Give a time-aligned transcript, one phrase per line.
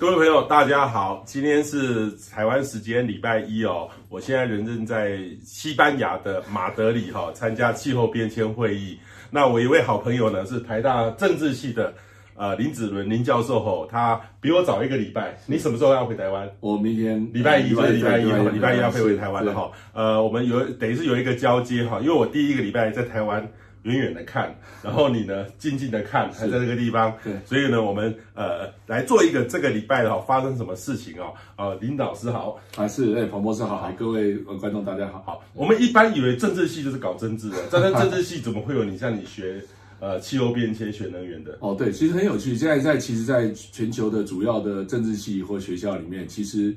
[0.00, 8.96] 各位朋友，大家好，今天是台湾时间礼拜一哦，我现在人正在西班牙的马德里哈、哦，参加气候变迁会议。
[9.28, 11.92] 那我一位好朋友呢，是台大政治系的
[12.36, 15.36] 呃林子伦林教授吼、哦，他比我早一个礼拜。
[15.46, 16.48] 你什么时候要回台湾？
[16.60, 19.68] 我明天礼拜一，礼拜一，礼拜一，礼拜一要飞回台湾了哈。
[19.92, 23.44] 呃，我们有等于是有一个交接哈，因为我第一个礼拜在台湾。
[23.82, 27.16] 远远的看，然后你呢，静静的看，还在这个地方。
[27.22, 31.32] 对，所以呢，我们呃来做一个这个礼拜的哈，发生什么事情哦？
[31.56, 35.22] 呃，林老师好，啊是，哎，彭博士好，各位观众大家好。
[35.24, 39.62] 好，我们一般以为政治系就是搞政治的， 但是政治系怎么会有你像你学
[40.00, 41.56] 呃气候变迁、学能源的？
[41.60, 42.54] 哦，对，其实很有趣。
[42.54, 46.74] 现在在其实，在全球的主要的政治系或学校里面，其实。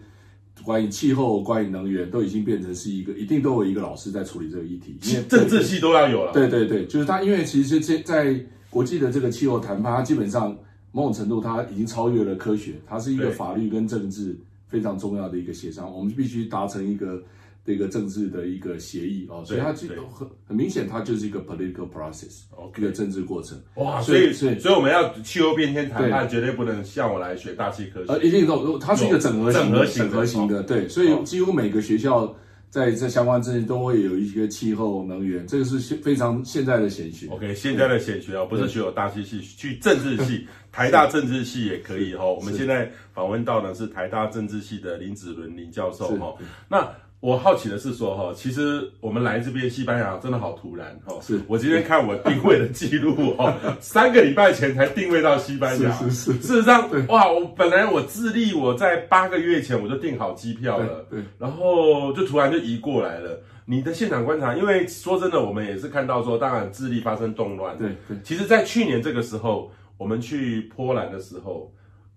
[0.64, 6.32] 关于气候、关于能源，都已经变成是一个一定都有一个老师在处理这个议题，因为政治系都要有了。
[6.32, 8.40] 对对对，就是他，因为其实这在
[8.70, 10.58] 国际的这个气候谈判，它基本上
[10.92, 14.38] 某种程度它已经超越了科学，它是一个法律跟政治
[14.68, 17.22] 非常重要的一个协商，我们必须达成一个。
[17.64, 23.62] 这个政治的一个协议哦，所以它就很很明显，它就是一个 political process，okay, 一个政治过程。
[23.76, 28.12] 哇，所以所以所以我们要气候变迁谈判，绝对不能像我来学大气科学。
[28.12, 32.36] 呃，一定都，它是一个整合型的整合型的，对，所以几乎每个学校
[32.72, 37.28] 在这相关政治都会有一些气候能源，这个是非常现在的显学。
[37.28, 42.26] OK，现在的显学哦，不是学有大气系，去政治系， 台大政治系也可以哈。
[42.26, 46.36] 我们现在访问到的是台大政治系的林子伦林教授哈，
[46.68, 46.92] 那。
[47.22, 51.16] 我好奇的是说哈，其实我们来这边西班牙真的好突然哈。
[51.22, 55.92] 是我今天看我定位的记录哈， 三个礼拜前才定位到西班牙。
[55.92, 56.40] 是是是。
[56.40, 61.24] 事实上，哇，我本来我智利我在八个月前我就订好机票了，对。
[61.38, 63.40] 然后就突然就移过来了。
[63.66, 67.78] 你的现场观察，因为说真的，我们也是看到说，当然智利发生动乱。
[67.78, 68.18] 对对。
[68.24, 71.72] 其实，在去年这个时候，我们去波兰的时候。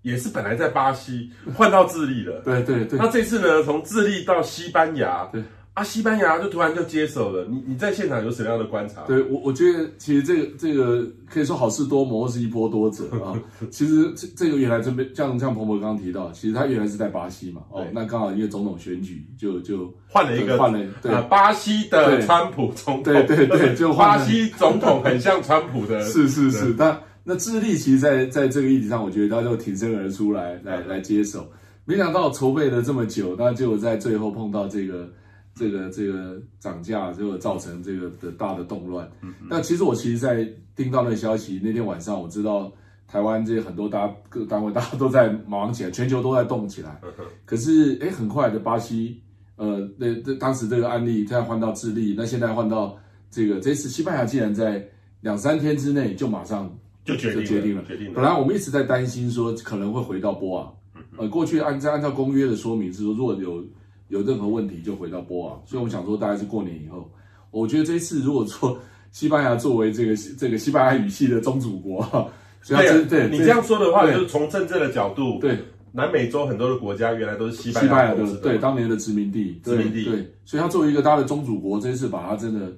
[0.05, 2.99] 也是本来在巴西换到智利了，对对对。
[2.99, 7.47] 那这次呢，从智利到西班牙，对啊，西班牙就突然就接手了。
[7.51, 9.01] 你你在现场有什么样的观察？
[9.07, 13.33] 对我我觉得其实这个这个可以说好事多磨，或是一波多折啊。
[13.73, 27.01] 其实这这个原来这边像像彭博刚刚提到，其实他原来是在巴西嘛，哦，那刚好因为总统选举就就换了一个换了对巴西的川普总统，对对对，就巴西总统很像川普的， 是是是，但。
[27.27, 31.51] 那智利其实在，在在这个议题上，我觉得他就挺身而出来，来来接手。
[31.87, 35.11] 没想到筹备了这么久，那就在最后碰到这个
[35.55, 39.11] 这个这个涨价，就造成这个的大的动乱。
[39.49, 40.47] 那其实我其实，在
[40.77, 42.71] 听到那个消息那天晚上，我知道
[43.07, 47.01] 台湾这些很多大家各单位大家都在忙起来，全球都在动起来。
[47.47, 49.23] 可是哎，很快的巴西，
[49.57, 52.99] 呃，那那当时这个案例，再换到智利，那现在换到
[53.31, 54.87] 这个这次西班牙，竟然在
[55.23, 56.71] 两三天之内就马上。
[57.05, 58.13] 就决定，就决定了，决定了。
[58.15, 60.75] 本来我们一直在担心说可能会回到波昂，
[61.19, 63.63] 呃，过去按在按照公约的说明是说，如果有
[64.09, 65.63] 有任何问题就回到波昂。
[65.67, 67.11] 所以我们想说，大概是过年以后。
[67.51, 68.79] 我觉得这一次如果说
[69.13, 72.03] 西班牙作为这个这个西班牙语系的宗主国，
[72.63, 75.59] 所以对你这样说的话，就是从政治的角度，对
[75.93, 82.73] 南美洲很多的国家原来都是西班牙的，对当年的殖民地，殖民地，对，所以他作为一个他的宗主国，这一次把他真的。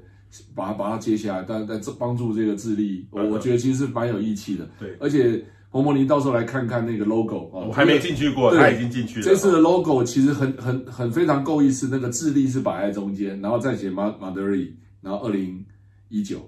[0.54, 4.68] 把它把它接下来，但但这帮助这个智利，我我觉得其实是蛮有义气的。
[4.78, 9.24] 对，而且彭博林到时候来看看那个 logo 啊，我还没进去过，他已经进去了。
[9.24, 15.64] 这次的 logo 其实很很很非常够意思，那个智利是摆在中间，然后再写马马德里，然后二零
[16.08, 16.38] 一九，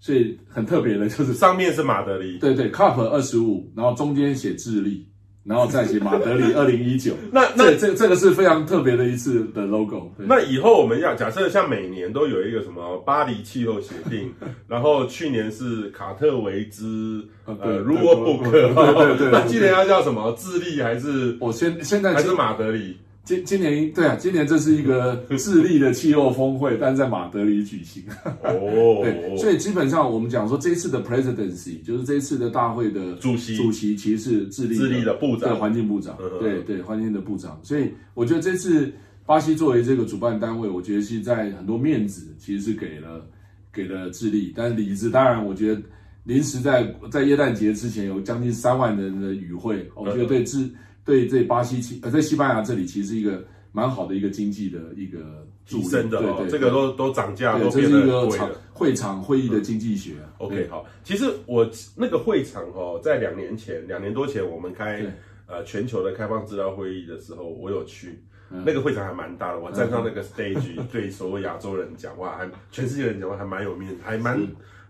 [0.00, 5.06] 所以很特别的就是上面是马德里，对对，cup 二十五，然后中间写智利。
[5.46, 10.10] 然后再写马德里二零一九， 那那这这个是非常特别的一次的 logo。
[10.18, 14.32] 那以后我们要假设像每年都有一个什么巴黎气候协定，
[14.66, 20.34] 然后去年是卡特维兹呃 Rulebook，对对对， 那今年要叫什么？
[20.36, 22.96] 智利还是我现现在还是马德里？
[23.26, 28.04] 今今年对啊，今年这是一个智利的气候峰会，但在马德里举行。
[28.44, 36.16] 哦， 对，所以基本上我们讲说，这一次的 presidency 就是这一次的大会的主席，主席其实是智利智利的部长，对环境部长。
[36.38, 37.58] 对对，环境的部长。
[37.64, 38.92] 所以我觉得这次
[39.26, 43.26] 巴西作为这个主办单位，我觉得是在很多面子其实是给了
[43.72, 45.82] 给了智利，但是里子当然，我觉得
[46.22, 50.70] 临时在在耶诞节之前有将近三万人的与会，我觉得对智。
[51.06, 60.14] 对，这巴西其呃，在西班牙这里其实是一个蛮好的一个经济的一个提升的，对对，这个都都涨价，都这是一个场会场会议的经济学。
[60.38, 65.00] OK，好，其实我那个会场哦，在两年前，两年多前我们开
[65.46, 68.18] 呃全球的开放资料会议的时候，我有去，
[68.50, 74.40] 那个会场还蛮大的，我站上那个 stage 对所有亚洲人讲话，还全世界人讲话还蛮有面子，还蛮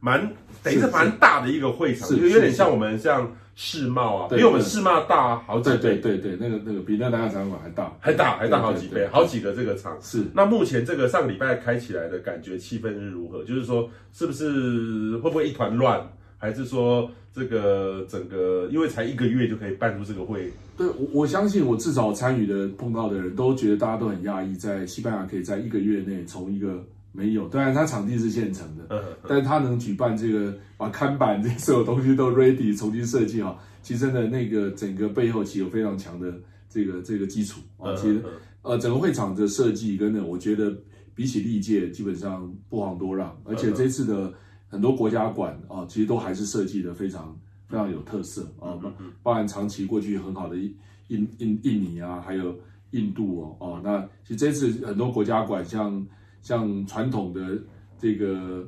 [0.01, 0.21] 蛮
[0.63, 3.31] 等于是蛮大的一个会场，就有点像我们像。
[3.59, 5.79] 世贸啊，比我们世贸大好几倍。
[5.79, 9.97] 对对对，那个那个比那南亚展览馆还大，还大还大好几倍，好几个这个场。
[10.01, 10.25] 是。
[10.35, 13.43] 那目前这个上个礼拜开起来的感觉气氛是如何？
[13.45, 16.07] 就是说，是不是会不会一团乱？
[16.39, 20.53] 还是说这个整个因为才一个月就可以办出这个会？
[20.77, 26.85] 对，我我相信我至少参与的碰到的人都觉得大家都很讶异，在西班牙可以在一个月内从一个
[27.17, 36.33] 没有，当然它场地是现成的，嗯嗯、但是它能举办这个把看板 这些所有东西都 ready 重新设计好，其实真的那个整个背后其实有非常强的
[36.69, 37.95] 这个这个基础啊。
[37.95, 38.23] 其实
[38.63, 40.77] 呃整个会场的设计跟呢，我觉得
[41.15, 44.33] 比起历届基本上不遑多让，而且这次的。
[44.69, 48.75] 很多国家馆啊，其实都还是设计的非常非常有特色啊，
[49.23, 52.53] 包含长期过去很好的印印印尼啊，还有
[52.91, 56.05] 印度哦哦，那其实这次很多国家馆像
[56.47, 57.41] 像传统的
[57.99, 58.65] 这个。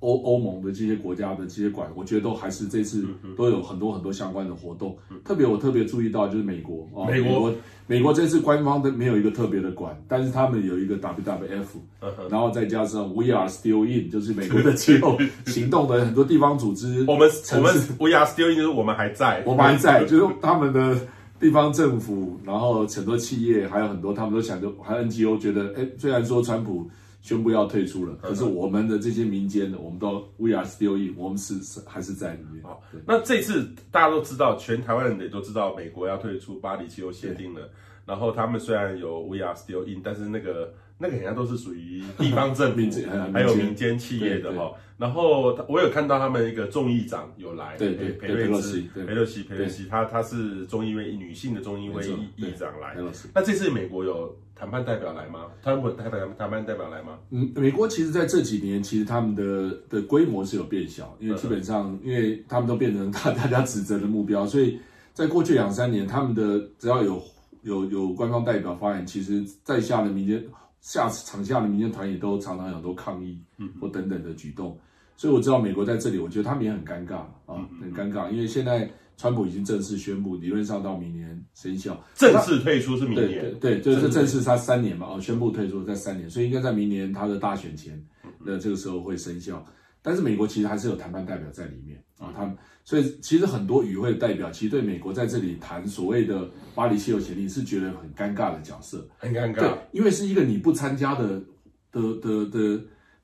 [0.00, 3.02] 欧欧盟的这些国家的这些馆，我觉得都还是这次
[3.34, 4.96] 都有很多很多相关的活动。
[5.24, 7.52] 特别我特别注意到就是美国啊，美国
[7.86, 17.02] 美国这次官方的没有一个特别的馆，但是他们有一个 WWF，然后再加上 We Are Still In，就是美国的 气候行动的很多地方组织。
[17.08, 20.94] 我们我们 We Are Still In 就是我们还在，我们还在，就是他们的
[21.40, 26.88] 地方政府，然后很多企业，还有很多他们都想着，还有 NGO 觉得，哎，虽然说川普。
[27.26, 32.62] 宣布要退出了，可是我们的这些民间的，我们都 We are still in，我们是是还是在里面。
[32.62, 37.68] 好，那这次大家都知道，全台湾人也都知道，美国要退出巴黎气候协定了。
[38.04, 42.80] 然后他们虽然有 We are still in，但是那个那个好像都是属于地方政府
[43.32, 44.72] 还有民间企业的哈。
[44.96, 52.96] 然后我有看到他们一个众议长有来，对对，裴瑞兹，裴洛西，裴洛西，他他是众议院女性的众议院议议长来。
[53.34, 55.48] 那这次美国有谈判代表来吗？
[55.62, 57.18] 谈判谈判谈判代表来吗？
[57.30, 64.80] 嗯，美国其实在这几年，其实他们的的规模是有变小，因为基本上，因为他们都变成大大家指责的目标，所以
[65.12, 67.22] 在过去两三年，他们的只要有。
[67.62, 70.40] 有有官方代表发言，其实在下的民间
[70.86, 74.78] 下场下的民间团也都常常有很多抗议，嗯，或等等的举动，
[75.16, 84.40] 所以我知道美国在这里，我觉得他们也很尴尬啊，很尴尬，因为现在川普已经正式宣布，理论上到明年生效，正式退出是明年，对对，对，就是正式。
[84.42, 88.00] 他三年嘛，哦，宣布退出在三年，所以应该在明年他的大选前
[88.38, 89.66] 那这个时候会生效。
[90.06, 101.42] 但是美国其实还是有谈判代表在里面啊，他们所以其实很多与会的代表其实对美国在这里谈所谓的巴黎气候协定是觉得很尴尬的角色，很尴尬，对，因为是一个你不参加的
[101.90, 102.80] 的的的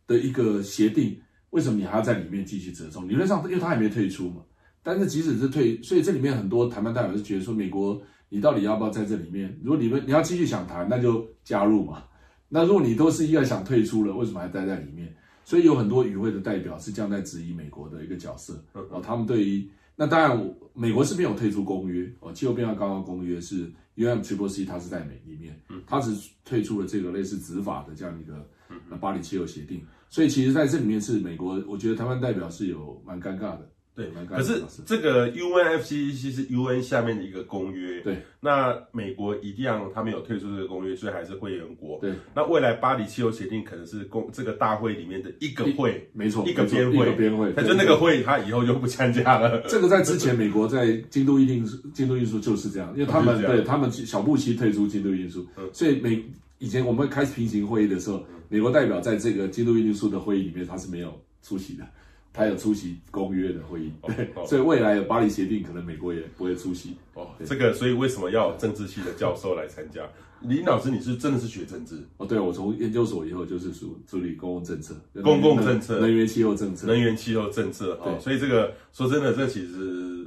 [0.08, 1.16] 的一个协定，
[1.50, 3.08] 为什么你还要在里面继续折中？
[3.08, 4.42] 理论上，因为他还没退出嘛。
[4.82, 9.56] 但是即使是退，所以这里面很多谈判代表是觉得说，美国你到底要不要在这里面？
[9.62, 12.02] 如果你们你要继续想谈，那就加入嘛。
[12.48, 15.14] 那如果你都是一个想退出了，为什么还待在里面？
[15.52, 25.54] 所以有很多与会的代表是这样在质疑美国的一个角色，哦，他们对于那当然，美国是没有退出公约哦，气候变化高峰公约是 UNFCCC，它是在美里面，
[25.86, 26.10] 它只
[26.42, 28.48] 退出了这个类似执法的这样一个
[28.96, 33.68] 巴黎气候协定，所以其实在这里面是美国，我觉得台湾代表是有蛮尴尬的。
[33.94, 38.00] 对，可是这个 UNFCCC 是 UN 下面的一个公约。
[38.00, 41.98] 对，那美国一定要他们有退出这个公约，所以还是会员国。
[42.00, 47.52] 对，那未来巴黎气候协定可能是公这个大会里面的一个会，没错，一个边会，一个边会。
[47.52, 49.60] 他就那个会，他以后就不参加了。
[49.68, 51.62] 这个在之前美国在京都议定
[51.92, 56.24] 京都议定书就是这样，因为他们对他们小布希退出京都议定书，所以美
[56.58, 61.12] 以前我们开始平行会议的时候，美国代表在这个京都议定书的会议里面他是没有
[61.42, 61.86] 出席的。
[62.32, 66.96] 他有出席公约的会议，对， 所以未来有巴黎协定，可能美国也不会出席。
[67.14, 70.00] 哦，这个，所以为什么要政治系的教授来参加？
[70.40, 72.02] 林老师，你是真的是学政治？
[72.16, 78.00] 哦，对，我从研究所以后就是属处理公共政策、公共政策、能源气候政策、能源气候政策。
[78.02, 80.26] 对，所以这个说真的，这其实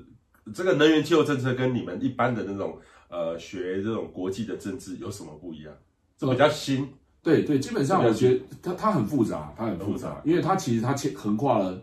[0.54, 2.78] 这个能源气候政策跟你们一般的那种
[3.10, 5.74] 呃学这种国际的政治有什么不一样？
[6.18, 6.88] 这比较新。
[7.24, 11.82] 对对，基本上我觉得它它很复杂，它很复杂，因为它其实它横横跨了。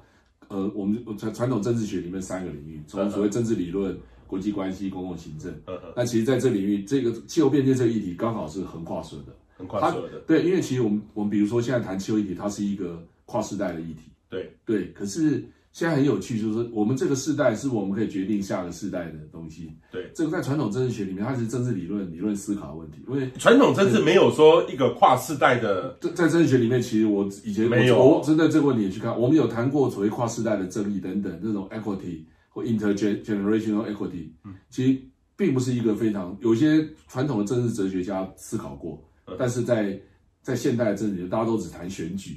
[0.52, 5.52] 呃，我们传传统政治学里面三个领域，从所谓政治理论、国际关系、公共行政。
[5.96, 10.20] 那其实在这领域，这个气候变迁这个议题刚好是横跨所有的，横跨所有的。
[10.20, 14.10] 对，因为其实我们我们比如说现在谈气候议题，它是一个跨世代的议题。
[14.28, 15.42] 对对，可是。
[15.72, 19.74] 现在很有趣，就是我们这个世代是我们可以决定下个世代的东西。
[19.90, 22.98] 对，这个在传统政治学里面，它是政治理论、理论思考的问题。
[23.08, 25.96] 因为传统政治没有说一个跨世代的。
[25.98, 35.00] 在在政治学里面，其实我以前没有我针对这个问题也去看，我们有谈过所谓跨世代的正义等等这种 equity 或 intergenerational equity，嗯，其实
[35.36, 39.02] 并不是一个非常有些传统的政治哲学家思考过，
[39.38, 39.98] 但是在
[40.42, 42.36] 在现代的政治，大家都只谈选举。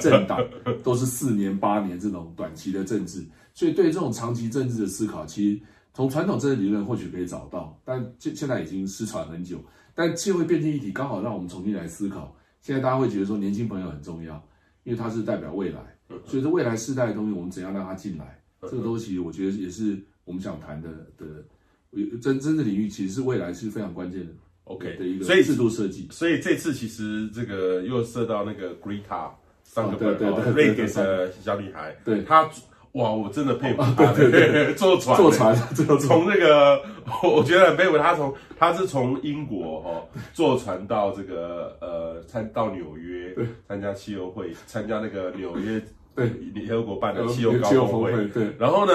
[0.00, 0.40] 政党
[0.82, 5.60] 都是四年八年这种短期的政治，所以对这种长期政治的思考，其实
[5.92, 9.58] 从传统政治理论或许可以找到，但现现在已经失传很久。
[9.94, 12.36] 但气候变迁议题刚好让我们重新来思考。
[12.60, 14.42] 现在大家会觉得说年轻朋友很重要，
[14.84, 15.80] 因为他是代表未来，
[16.24, 18.42] 所以说未来世代的东西我们怎样让他进来？
[18.62, 20.88] 这个东西我觉得也是我们想谈的
[21.18, 21.44] 的
[22.22, 24.32] 真真正领域，其实是未来是非常关键的。
[24.64, 26.08] OK 的一个制度设计。
[26.10, 29.30] 所以这次其实这个又涉到那个 Greta
[29.64, 32.22] 桑格本，瑞典的小女孩，对。
[32.22, 32.48] 她。
[32.92, 35.52] 哇，我真的佩服他，对对对， 坐船， 坐船，
[35.98, 36.80] 从那个，
[37.24, 43.34] 我觉得很佩服他，从他是从英国哦坐船到这个呃参到纽约
[43.66, 45.82] 参加汽油会，参加那个纽约
[46.14, 48.92] 对联合国办的气候高峰会，对，然后呢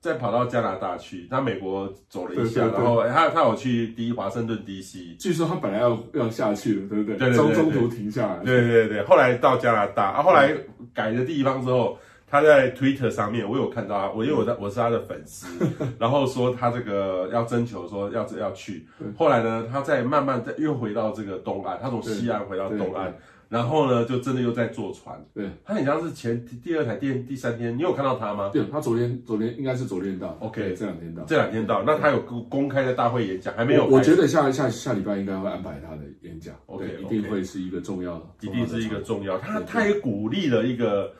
[0.00, 7.32] 再跑到加拿大去，他美国走了一下，然后他他有去第一华盛顿 DC，据说他本来要要下去了，对不对？
[7.32, 10.56] 中中途停下来，对对对，后来到加拿大，啊，后来
[10.94, 11.98] 改的地方之后。
[12.32, 15.48] 他在 Twitter 上面，我有看到他，我因为我在我是他的粉丝，
[15.98, 18.86] 然后说他这个要征求说要要去，
[19.16, 23.12] 后来呢，他再慢慢再又回到这个东岸，他从西岸回到东岸，
[23.50, 25.22] 然后呢，就真的又在坐船。
[25.34, 28.48] 对，他很像是前第二台第第三天，你有看到他吗？
[28.50, 31.82] 对，他昨天昨天应该是昨天到，OK，这两天到，这两天到。
[31.82, 33.86] 那他有公公开的大会演讲还没有？
[33.86, 39.36] 我觉得下下下礼拜应该会安排他的演讲，OK，一定会是一个重要的，一定是一个重要。
[39.38, 41.12] 他他也鼓励了一个。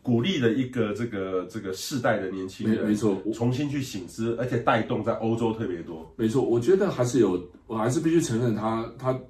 [0.00, 6.10] 鼓励了一个这个这个世代的年轻人，没错，重新去醒思，而且带动在欧洲特别多。
[6.16, 9.20] 没错，我觉得还是有，我还是必须承认他他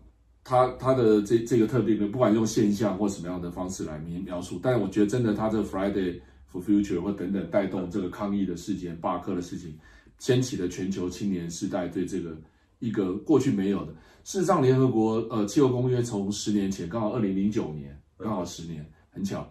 [0.48, 6.18] 他他的这这个特定的，不管用现象或什么样的方式来描描述，但我觉得真的他这个 Friday
[6.50, 9.78] for Future 或等等带动这个抗议的事件、罢课的事情，
[10.18, 12.34] 掀起了全球青年世代对这个
[12.78, 13.92] 一个过去没有的。
[14.24, 19.46] 事实上，联合国呃气候公约从十年前，刚好二零零九年，刚好十年，很巧。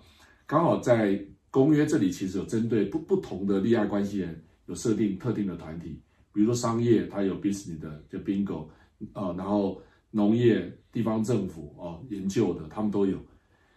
[0.47, 6.01] 刚好在公约这里，其实有针对不不同的利害关系人，有设定特定的团体，
[6.33, 8.65] 比如说商业，它有 business 的，就 bingo，
[9.13, 9.79] 呃，然后
[10.17, 13.17] 农业、地方政府啊、呃，研究的，他们都有。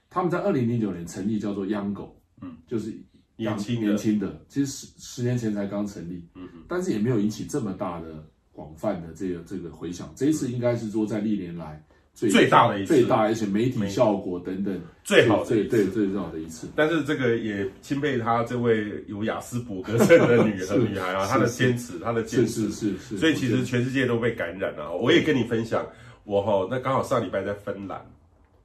[0.09, 1.95] 他们在二零零九年成立，叫做 Young
[2.41, 2.91] 嗯，就是
[3.37, 10.11] 年轻年轻的，其实十十年前才刚成立，嗯嗯，但是也没有引起这么大的广泛的这个这个回响。
[10.17, 11.85] 这一次应该是说在历年来。
[12.13, 16.69] 最，最大的一次，最大而且媒体效果等等，最好最最对最重要的一次。
[16.75, 23.17] 但是这个也钦佩他这位有雅斯伯格症的女和女孩啊，她的坚持，她的坚持是是是。
[23.17, 24.95] 所以其实全世界都被感染了。
[24.95, 25.87] 我也跟你分享，
[26.25, 28.05] 我哈那刚好上礼拜在芬兰，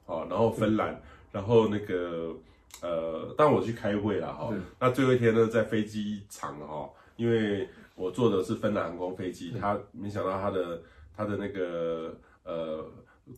[0.06, 1.00] 哦，然后芬兰，
[1.32, 2.34] 然后那个
[2.80, 10.82] 呃，当我去开会了哈，那最后一天呢，在飞机场哈，因为我坐的是芬兰航空飞机，他没想到他的
[11.16, 12.84] 他的那个呃。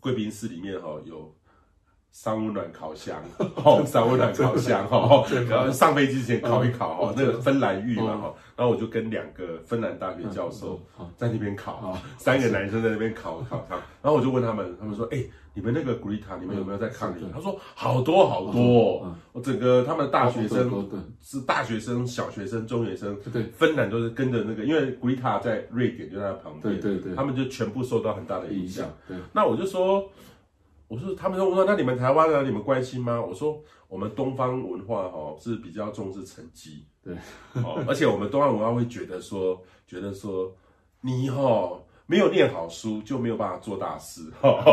[0.01, 1.35] 贵宾室里面哈有
[2.11, 10.81] 三温暖烤箱， 哦，三温暖烤箱哈，然后上飞机之前烤一烤哈，那个芬兰浴嘛哈，然后我就跟两个芬兰大学教授
[11.17, 15.23] 在那边烤，三个男生在那边烤烤汤，然后我就问他们，他们说，哎，
[15.55, 17.25] 你们那个 Greta，你们有没有在抗议？
[17.33, 20.89] 他说好多好多，我整个他们大学生
[21.21, 28.87] 是大学生、小学生、中学生，对，芬兰都是跟着那个，因为 Greta 在瑞典就在旁边，对对对，他们就全部受到很大的影响。
[29.07, 30.11] 对，那我就说。
[30.89, 32.43] 我说，他们说，我说，那你们台湾呢？
[32.43, 33.21] 你们关心吗？
[33.21, 37.15] 我说，我们东方文化哈是比较重视成绩，对，
[37.63, 40.53] 哦，而且我们东方文化会觉得说，觉得说，
[41.03, 41.79] 你哈。
[42.11, 44.23] 没有念好书就没有办法做大事。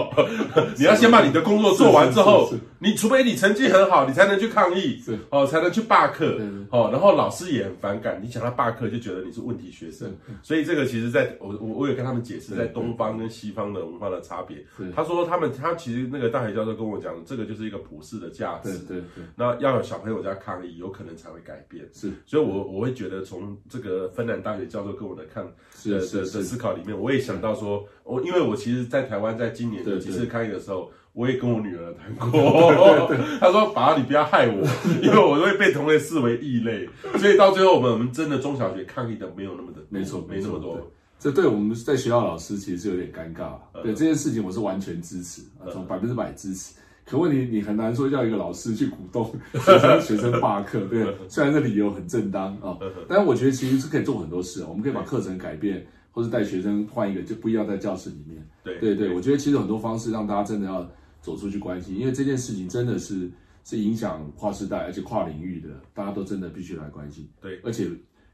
[0.79, 2.49] 你要先把你的工作做完之后，
[2.79, 6.39] 你除非你成绩很好，你才能去抗议，哦，才能去罢课，
[6.71, 10.15] 哦，然后老师也很反感，你讲他罢课就觉得你是问题学生。
[10.41, 14.65] 所以这个其实在我我我有跟他们解释，在东方跟西方的文化的差别。
[14.95, 18.77] 他说他们他其实那个大学教授跟我讲，这个就是一个普世的价值。
[18.87, 19.25] 对对对。
[19.35, 21.85] 那要有小朋友在抗议，有可能才会改变。
[21.91, 22.13] 是。
[22.25, 25.45] 所以我我会觉得从这个芬兰大学教授跟我的看
[25.83, 27.24] 的的的思考里面，我也。
[27.25, 32.71] 想到说，我因为我其实，在台湾，在今年的几次抗议的时候，我也跟我女儿谈过。
[33.41, 34.61] 她说：“爸，你不要害我，
[35.01, 40.79] 因为我会被同类视为异类。”所以到最后，我们我们真的中小学抗议的没有那么的，没错，没那么多。
[41.17, 43.53] 这对我们在学校老师其实是有点尴尬。
[43.81, 45.41] 对这件事情，我是完全支持，
[45.71, 46.75] 从百分之百支持。
[47.05, 50.81] 可问题，你很难说叫一个老师去鼓动学生学生罢课。
[50.89, 52.77] 对，虽然这理由很正当啊，
[53.07, 54.63] 但是我觉得其实是可以做很多事。
[54.67, 55.85] 我们可以把课程改变。
[56.15, 58.41] 或是带学生换一个，就不要在教室里面。
[58.63, 60.89] 对对对，我觉得其实很多方式让大家真的要
[61.21, 63.29] 走出去关心，因为这件事情真的是
[63.65, 67.29] 是影响跨世代而且跨领域的，大家都真的必须来关心。
[67.41, 67.89] 对，而且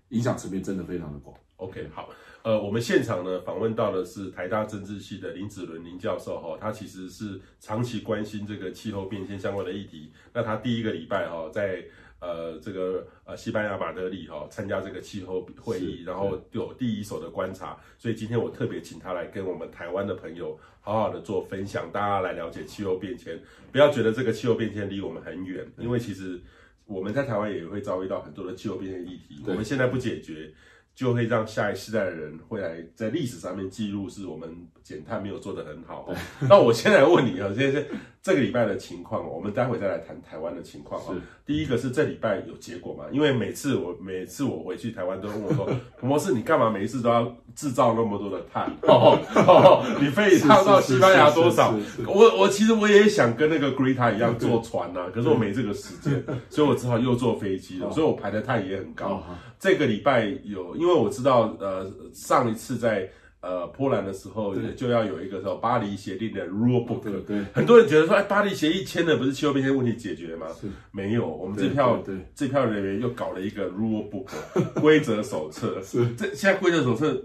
[0.09, 1.35] 影响层面真的非常的广。
[1.55, 2.07] OK，好，
[2.43, 10.11] 呃，我们现场呢访问到的是台大政治系的林子伦林教授哈，他其实是长期关心这个气候变迁相关的议题。
[10.35, 11.83] 那他第一个礼拜哈在。
[12.21, 23.37] 呃这个呃西班牙马德里哈、哦、参加这个气候会议，然后有第一手的观察，所以今天我特别请他来跟我们台湾的朋友好好的做分享，大家来了解气候变迁，
[23.73, 26.39] 不要觉得这个气候变迁离我们很远，因为其实
[26.85, 30.53] 我们在台湾也会遭遇到很多的气候变迁议题，我们现在不解决。
[30.93, 36.13] 就会让下一世代的人会来在历史上面记录，是我们减碳没有做得很好。
[36.49, 37.85] 那我先来问你啊，现在
[38.23, 41.15] 这个礼拜的情况，我们待会再来谈台湾的情况啊。
[41.43, 43.05] 第一个是这礼拜有结果嘛？
[43.11, 45.65] 因为每次我每次我回去台湾都问我说，
[45.99, 48.71] 彭 博士，你干嘛每一次都要制造那么多的碳？
[48.87, 51.73] 哦哦、你飞一趟到西班牙多少？
[52.05, 59.23] 我我其实我也想跟那个 Greta 一样坐船啊，可是我没这个时间，所以我只好又坐飞机了，所以我排的碳也很高。
[59.59, 63.09] 这个礼拜有，因为我知道，呃，上一次在
[63.41, 70.45] 呃波兰的时候，就要有一个叫巴黎协定的 rule book，对，对，很多人觉得说，哎，巴黎协议签的不是气候变迁问题解决吗？
[70.59, 74.27] 是，没有，我们这票对，对，这票人员又搞了一个 rule book
[74.79, 77.19] 规则手册，是，这现在规则手册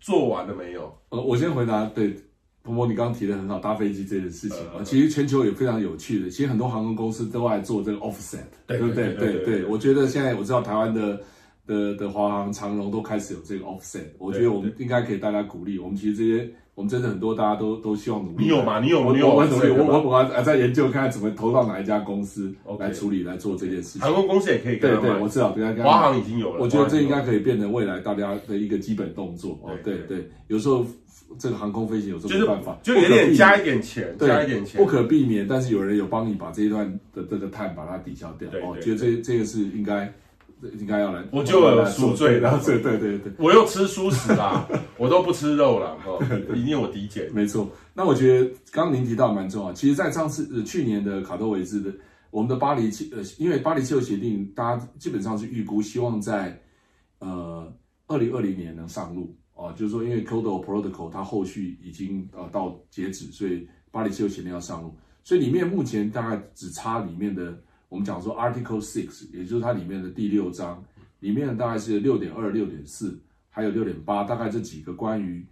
[0.00, 0.90] 做完了没有？
[1.10, 2.16] 呃，我先回答，对，
[2.62, 9.12] 鹏鹏，你刚刚提的很好，搭飞机这件事情其实全球也非常有趣的，其实很多航空公司都爱做这个 offset，对不对？
[9.12, 11.20] 对对，我觉得现在我知道台湾的。
[11.68, 15.78] 的的华航、长荣都开始有这个 offset，我觉得我们应该可以大家鼓励。
[15.78, 18.44] 我们其实这些，我们真的很多大家都都希望努力。
[18.44, 18.80] 你有吗？
[18.80, 19.12] 你有吗？
[19.12, 19.34] 你有？
[19.34, 24.00] 我努力，我我我还在研究看看怎么投到哪一家公司来处理来做这件事情。
[24.00, 24.78] 航空公司也可以。
[24.78, 26.60] 对对，我知道，跟他华航已经有了。
[26.62, 29.60] 我觉得这应该可以变成未来大家的一个基本动作。
[29.62, 30.86] 哦，对对，有时候
[31.38, 35.46] 这个航空飞行有时候没办法，就有点加一点钱，加一点钱，不可避免。
[35.46, 38.48] 但是有人有帮你把这一段的这个碳把它抵消掉。
[38.62, 40.10] 哦，觉得这这个是应该。
[40.78, 46.18] 应该要来，我就有赎罪，然后对对对对，我又吃素食啦， 我都不吃肉了，哦，
[46.54, 47.30] 一定我抵减。
[47.32, 51.92] 没错，那我觉得刚刚您提到蛮重要，其实，在上次呃去年的卡多维兹的
[52.30, 56.60] 我们的巴黎气呃，因为巴黎气候协定，大家基本上是预估希望在
[57.20, 57.72] 呃
[58.06, 67.56] 二零二零年能上路哦，就是说因为 Kyoto Protocol 它后续已经呃到截止，所以巴黎气候协定要上路，所以里面目前大概只差里面的。
[67.88, 70.84] 我们讲说 Article Six，也就是它里面的第六章，
[71.20, 75.46] 里面大概是六点二、六点四，还有六点八，大概这几个关于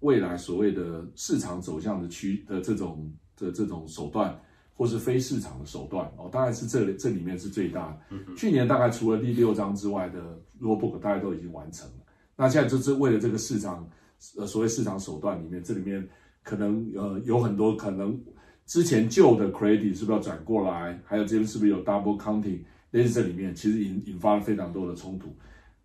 [0.00, 4.36] 未来所谓的市场走向的区的这种的这种手段，
[4.74, 8.34] 或是非市场的手段哦，当然是这里这里面是最大的。
[8.34, 12.04] 去年大概除了第六章之外的 Rulebook 大概都已经完成了。
[12.34, 13.88] 那现在就是为了这个市场，
[14.36, 16.06] 呃，所谓市场手段里面，这里面
[16.42, 18.20] 可能呃有很多可能。
[18.66, 21.00] 之前旧的 credit 是不是要转过来？
[21.04, 22.58] 还有这边是不是有 double counting？
[22.90, 25.34] 那这里面其实引引发了非常多的冲突。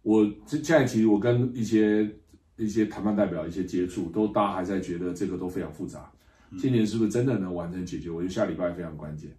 [0.01, 2.09] 我现在其实我跟一些
[2.57, 6.11] 一些谈判代表一些接触，都大家还在觉得这个都非常复杂。
[6.57, 8.09] 今年是不是真的能完成解决？
[8.09, 9.29] 我觉得下礼拜非常关键。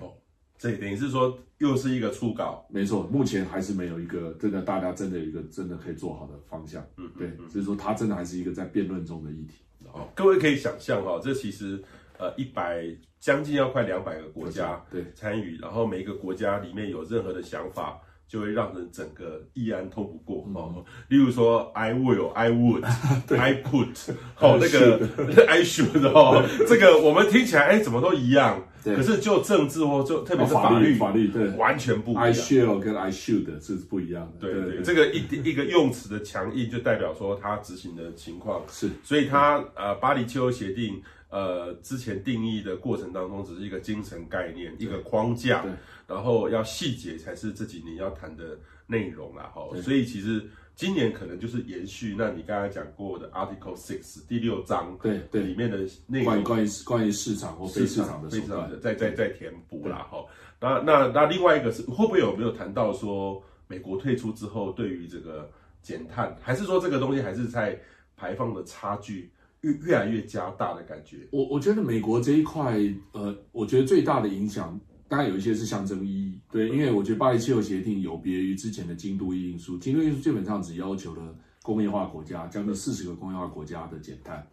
[0.00, 0.12] 哦，
[0.58, 2.66] 这等于是说又是一个初稿。
[2.68, 6.84] 没错，目前还是没有一个真的大家真的有一个真的可以做好的方向。
[6.96, 9.64] 嗯，对，所以说它真的还是一个在辩论中的议题。
[9.92, 11.80] 哦，各位可以想象哈，这其实。
[12.18, 12.84] 呃，一百
[13.20, 20.84] 将近要快两百个国家对参与，然后每一个国家里面有任何的想法，就会让人整个议案通不过哦、嗯。
[21.08, 22.84] 例如说，I will, I would,
[23.36, 32.24] I put， 哦，那个 I should 哦，这个我们听起来哎，怎么都一样，可是就政治或就特别是法律，法律对完全不一样。
[32.24, 34.40] I shall 跟 I should 是不一样的。
[34.40, 41.00] 对对，对，对，这个一一个用词的强硬，就代表说它执行的情况是，所以它呃，巴黎气候协定。
[41.30, 45.62] 呃，之前定义的过程当中，只是一个精神概念，一个框架，
[46.06, 49.52] 然后要细节才是这几年要谈的内容啦。
[49.54, 50.42] 哈，所以其实
[50.74, 56.42] 今年可能就是延续，那你刚才讲过的 Article Six 第六章，对对，里面的内容。
[56.42, 60.08] 关于关于市场或非市场的市场的，再再再填补啦。
[60.10, 60.24] 哈，
[60.58, 65.50] 那那那另外一个是会不会有没有谈到说美国退出之后，对于这个
[65.82, 67.78] 减碳，还是说这个东西还是在
[68.16, 69.30] 排放的差距？
[69.68, 71.28] 越越来越加大的感觉。
[71.30, 72.78] 我我觉得美国这一块，
[73.12, 84.46] 呃，我觉得最大的影响，当然有一些是象征意义，对，因为我觉得巴黎气候协定有别于之前的京都议定书，京都议定书基本上只要求了工业化国家将近四十个工业化国家的减碳，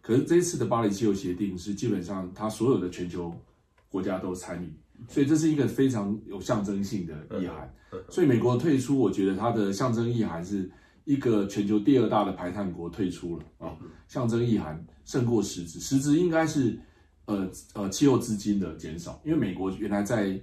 [0.00, 3.34] 可是这一次的巴黎气候协定是基本上它所有的全球
[3.90, 4.72] 国家都参与，
[5.08, 7.72] 所以这是一个非常有象征性的意涵。
[8.08, 10.70] 所以美国退出，我觉得它的象征意涵是。
[11.04, 13.76] 一个全球第二大的排碳国退出了啊，
[14.08, 16.78] 象征意涵胜过实质，实质应该是
[17.26, 20.40] 呃呃气候资金的减少，因为美国原来在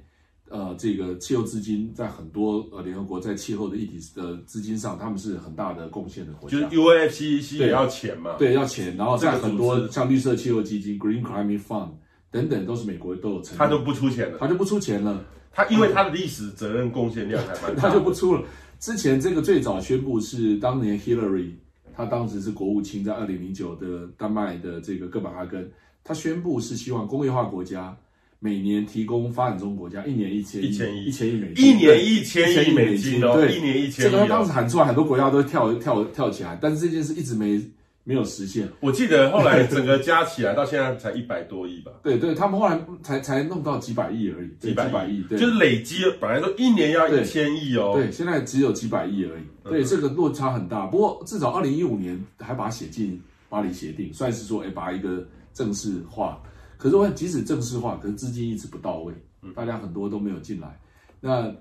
[0.50, 11.90] 呃这个气候资金在很多呃联合国在气候的议题的资金上，他们是很大的贡献的国家，就是 UNFCCC 也要钱嘛，对，要钱，然后在很多像绿色气候基金 Green Climate Fund
[12.30, 15.26] 等等，都是美国都有成，他都不出钱了，他就不出钱了。
[15.54, 18.42] 他因为他的历史责任贡献量还蛮大，他就不出了。
[18.82, 21.52] 之前这个最早宣布是当年 Hillary，
[21.96, 25.72] 他当时是国务卿，在二零零九的丹麦的这个哥本哈根，
[26.04, 27.96] 他宣布是希望工业化国家
[28.40, 34.10] 每年提供发展中国家一年一千亿，一千亿，一千亿美金，一年一千亿美金哦，对，一年一千亿。
[34.10, 37.62] 这个他当时喊出来，很多国家都跳跳跳起来，但是这件事一直没。
[38.04, 41.92] 没有实现，我记得后来整个加起来到现在才一百多亿吧。
[42.02, 50.88] 对对，他们后来才才弄到几百亿而已，几百亿，对，就是累积，本来说一年要一千亿哦，对，现在只有几百亿而已，对，这个落差很大。
[50.88, 56.42] 不过至少二零一五年还把它写进巴黎协定，算是说，哎，把一个正式化。
[56.78, 59.14] 可是我即使正式化，可是资金一直不到位，
[59.54, 60.80] 大家很多都没有进来。
[61.20, 61.54] 那。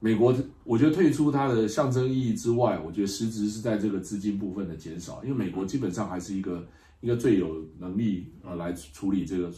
[0.00, 0.32] 美国，
[0.62, 6.64] 我觉得退出它的象征意义之外，我觉得实质是在这个资金部分的减少，因为美国基本上还是一个
[7.00, 9.50] 一个最有能力呃来处理这个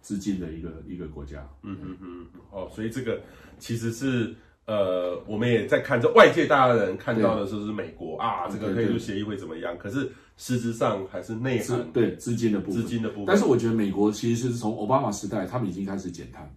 [0.00, 1.48] 资金的一个一个国家。
[1.62, 3.20] 嗯嗯嗯，哦，所以这个
[3.60, 4.34] 其实是
[4.66, 9.78] 呃，我们也在看这外界大家人看到的时候是美国啊，这个退出协议会怎么样？
[9.78, 13.26] 可是实质上还是内涵对资金的部分，资金的部分。
[13.26, 16.52] 但是我觉得美国其实是从奥巴马时代，他们已经开始减碳。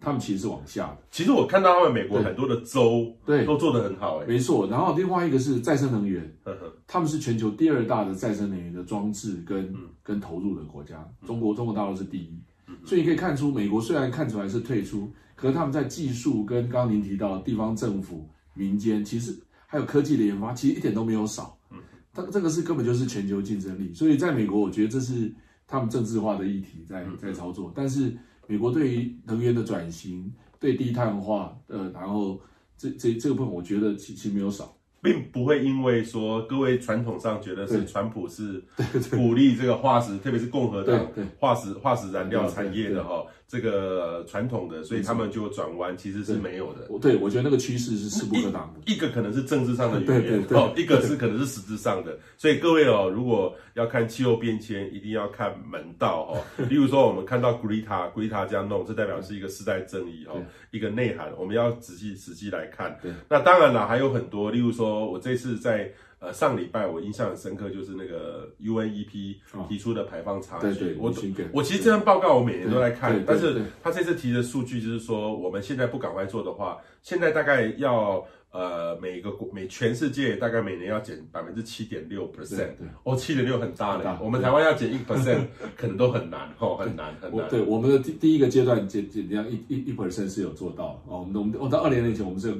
[0.00, 0.98] 他们其实是往下的。
[1.10, 4.66] 其实我看到他们美国很多的州，对，都做得很好，欸，哎，没错。
[4.66, 11.06] 然后另外一个是再生能源，呵呵，他们是全球第二大的再生能源的装置跟、嗯、跟投入的国家。
[11.26, 21.56] 中国中国大陆是第一，嗯，所以你可以看出，美国虽然看出来是退出，可是他们在技术跟刚刚您提到的地方政府、民间，其实还有科技的研发，其实一点都没有少。
[21.70, 21.78] 嗯，
[22.12, 23.92] 它这个是根本就是全球竞争力。
[23.94, 25.32] 所以在美国，我觉得这是
[25.66, 28.16] 他们政治化的议题在在操作，但是。
[28.50, 32.40] 美国对于能源的转型，对低碳化，呃，然后
[32.76, 34.76] 这这这个部分，我觉得其其实没有少。
[35.02, 38.62] 并不会因为说各位传统上觉得是川普是
[39.10, 41.06] 鼓励这个化石，特别是共和党
[41.38, 46.86] 化石化石燃料产业的哈，这个传统的，所以他们就转弯，其实是没有的。
[47.00, 48.92] 对，我觉得那个趋势是势不可挡的。
[48.92, 52.18] 一个可能是政治上的原因哦，一个是可能是实质上的。
[52.36, 56.38] 所以各位哦，如果要看气候变迁，一定要看门道哦。
[56.68, 62.98] 例如说，我们看到 Greta Greta 这样弄，这代表是一个世代正义哦，一个内涵，我们要仔细仔细来看。
[63.28, 64.89] 那当然了，还有很多，例如说。
[64.92, 69.36] 我这次在呃上礼拜，我印象很深刻，就是那个 UNEP
[69.68, 70.66] 提出的排放差距。
[70.66, 71.12] 哦、对对，我
[71.54, 78.22] 我其实这份报告我每年都在看，但是他这次提的数据就是说，我们现在不赶快做的话，现在大概要
[78.52, 82.68] 呃每一个国每全世界大概每年要减百分之七点六 percent。
[83.04, 87.48] 哦，七点六很大的，我们台湾要减一 percent 可能都很难哦，很难很难。
[87.48, 92.54] 对，我们的第第一个阶段减减掉一一一 percent 是有做到哦，我们我们我到二零年前我们是。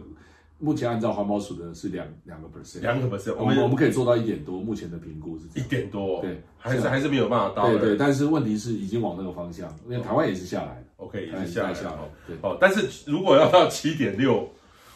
[0.61, 4.61] 目前按照环保署的是两两个 percent，两个 percent，我们我们可以做到一点多。
[4.61, 7.70] 目前的评估是一点多，对，还是还是没有办法到。
[7.70, 11.96] 对对，但是问题是已经往那个方向，因为台湾也是下来，OK，也是下来下来。
[12.27, 14.46] 对，哦，但是如果要到七点六，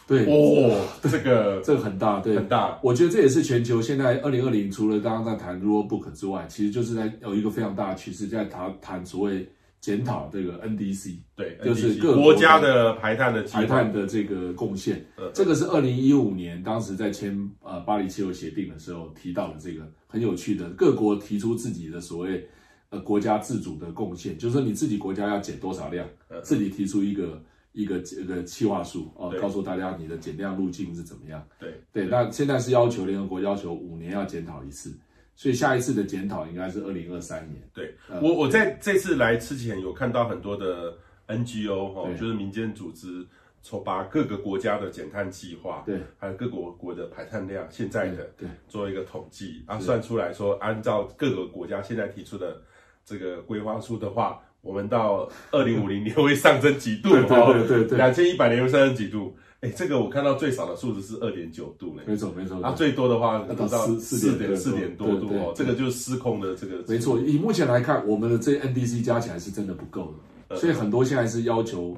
[0.07, 2.79] 对，哦，这个 这个很大，对，很大。
[2.83, 9.49] 我觉得这也是全球现在二零二零除了刚刚在谈 rule book 之外，其实就是在有一个非常大的趋势，在谈谈所谓。
[9.85, 15.05] 检讨这个 NDC，对，就是各国家的排碳的排碳的这个贡献。
[15.31, 22.49] 这个是二零一五年当时在签呃巴黎气候协定的时候提到的这个很有趣的，各国提出自己的所谓
[22.89, 26.09] 呃国家自主的贡献，就是说你自己国家要减多少量，
[26.41, 27.39] 自己提出一个
[27.73, 31.47] 一个一个计划数哦，告诉大家你的减量路径是怎么样。
[31.59, 34.97] 对对，那现在是要求联合国要求五年要检讨一次。
[35.35, 37.61] 所以下一次的检讨应该是二零二三年。
[37.73, 43.25] 对，我我在这次来之前有看到很多的 NGO 哈，就是民间组织，
[43.61, 52.61] 从把各个国家的减碳计划，对，还有各国国的排碳量，现在的对，做一个统计，啊，算出来说，按照各个国家现在提出的
[53.03, 57.09] 这个规划书的话，我们到二零五零年会上升几度？
[57.09, 59.35] 对对对对，两千一百年会上升几度？
[59.65, 62.03] 哎，这个我看到最少的数值是二点九度呢。
[62.05, 66.83] 没错没错，啊，最多的话到四四点四点多度哦，这个就是失控的这个。
[66.87, 70.13] 没错，以目前来看，我们的这 NDC 加起来是真的不够
[70.49, 71.97] 的，所以很多现在是要求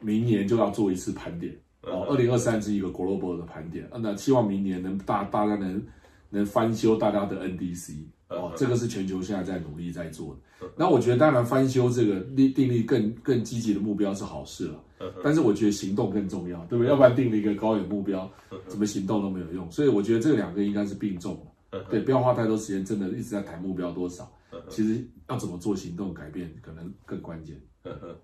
[0.00, 5.82] 明年就要做一次盘点哦，二零二三是一个 global 的盘点，那希望明年能大大家能
[6.30, 7.92] 能翻修大家的 NDC
[8.28, 10.68] 哦，这个是全球现在在努力在做的。
[10.76, 14.84] 那我觉得当然翻修这个立定立更更积极的目标是好事了。
[15.22, 16.90] 但是我觉得行动更重要，对不对？
[16.90, 18.30] 要不然定了一个高远目标，
[18.66, 19.70] 怎么行动都没有用。
[19.70, 24.30] 所以我觉得这两个应该是并重的，对，不要花太多时间，真的一直在谈目标多少。
[24.68, 27.60] 其实要怎么做行动改变，可能更关键。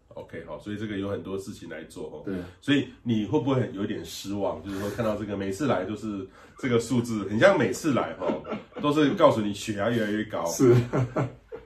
[0.08, 2.22] OK，好，所以这个有很多事情来做哦。
[2.24, 4.62] 对，所以你会不会有点失望？
[4.62, 6.26] 就是说看到这个每次来都是
[6.58, 8.26] 这个数字，很像每次来哈，
[8.82, 10.44] 都是告诉你血压越来越高。
[10.46, 10.74] 是。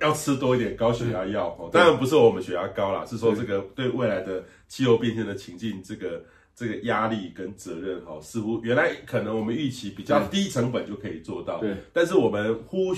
[0.00, 1.70] 要吃多一点高血压药哦。
[1.72, 12.94] 当然不是我们血压高啦，是说这个对未来的气候变迁的情境，这个这个压力跟责任哈，似乎原来可能我们预期比较低成本就可以做到，对，但是我们忽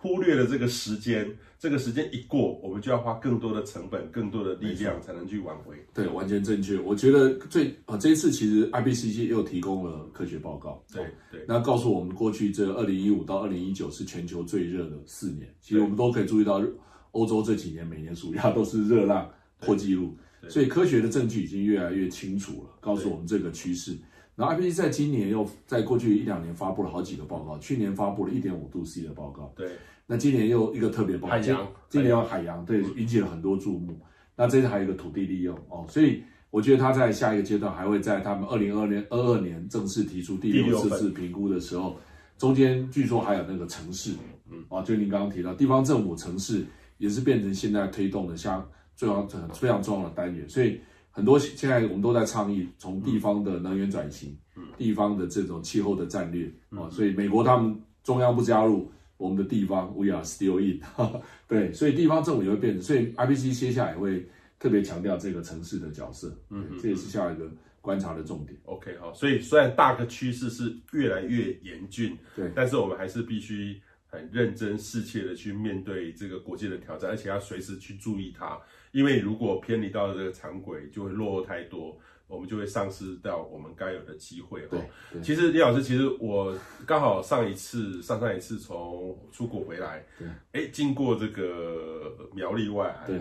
[0.00, 1.28] 忽略了这个时间。
[1.60, 5.74] 这个时间一过，我们就要花更多的成本、更多的力量才能去挽回。
[5.92, 6.78] 对，完全正确。
[6.78, 15.52] 我觉得最啊，这一次其实 IPCC 又提供了科学报告，对对，那告诉我们过去这二零一五到二零一九是全球最热的四年。
[15.60, 16.62] 其实我们都可以注意到，
[17.10, 20.16] 欧洲这几年每年暑假都是热浪破纪录，
[20.48, 23.98] 所以科学的证据已经越来越清楚了，告诉我们这个趋势。
[24.38, 29.68] 然后 IPCC 在今年又在过去一两年发布了好几个报告，去年发布了一点五度 C 的报告，对。
[30.06, 34.00] 那今年又一个特别报告，海洋，今年有海洋，对，引起了很多注目。
[34.36, 41.96] 那这次还有一个土地利用哦，所以我觉得他在下一个阶段还会在他们二零二年二二年正式提出第六次评估的时候，
[42.38, 44.12] 中间据说还有那个城市，
[44.48, 46.64] 嗯，哦，就您刚刚提到地方政府城市
[46.98, 48.64] 也是变成现在推动的像
[48.96, 58.90] 重要很非常重要的单元，所以很多现在我们都在倡议从地方的能源转型，嗯，地方的这种气候的战略啊，所以美国他们中央不加入。
[59.18, 60.80] 我们的地方，We are still in，
[61.48, 64.24] 对，所以地方政府也会变成，所以 IPCC 接下来也会
[64.60, 68.56] 特别强调这个城市的角色，嗯，这也是下一个观察的重点。
[68.62, 78.58] OK，好，所以虽然大个趋势是越来越严峻，对，但是我们还是必须很认真、适切的去面对这个国际的挑战，而且要随时去注意它，
[78.92, 81.96] 因为如果偏离到了这个常轨，就会落后太多。
[82.30, 84.60] 我们就会丧失掉我们该有的机会。
[84.70, 84.78] 对，
[85.22, 86.54] 其实李老师，其实我
[86.86, 90.04] 刚好上一次、上上一次从出国回来，
[90.52, 93.16] 哎，经过这个苗栗外海，对，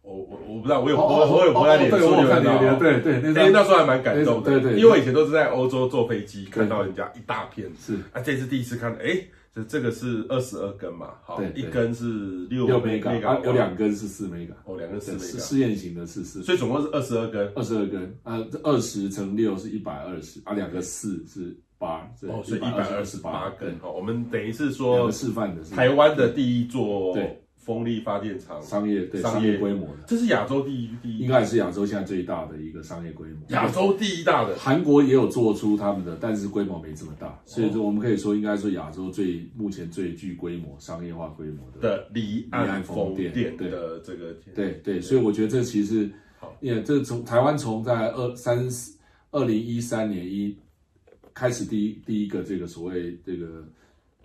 [0.00, 9.22] 我我我不知道，我有我我有回来脸书有看到，对对，哎，那时候还蛮感动的，对对，因为我以前都是在欧洲坐飞机看到人家一大片，是啊，这次第一次看，哎。
[9.56, 11.14] 这这个是二十二根嘛？
[11.24, 27.42] 好，一根是六六 mega，有两根是四 mega，哦，两根四 mega，试验型的是四，所以总共是二十二根，二十二根，啊，这二十乘六是一百二十，啊，两个四是八，哦，所以一百二十八根，好，我们等于是说示范的，台湾的第一座，对。
[27.66, 33.38] 风力发电厂商业对商业规模的，这是亚洲第一第一，应该也是亚洲现在最大的一个商业规模。
[33.48, 46.08] 亚洲第一大的，韩国也有做出他们的，但是规模没这么大，所以说我们可以说，应该说亚洲最目前最具规模商业化规模的的离岸风电的这个，对对，所以我觉得这其实，
[46.60, 48.96] 因为这从台湾从在二三四
[49.32, 50.56] 二零一三年一
[51.34, 53.66] 开始第一第一个这个所谓这个。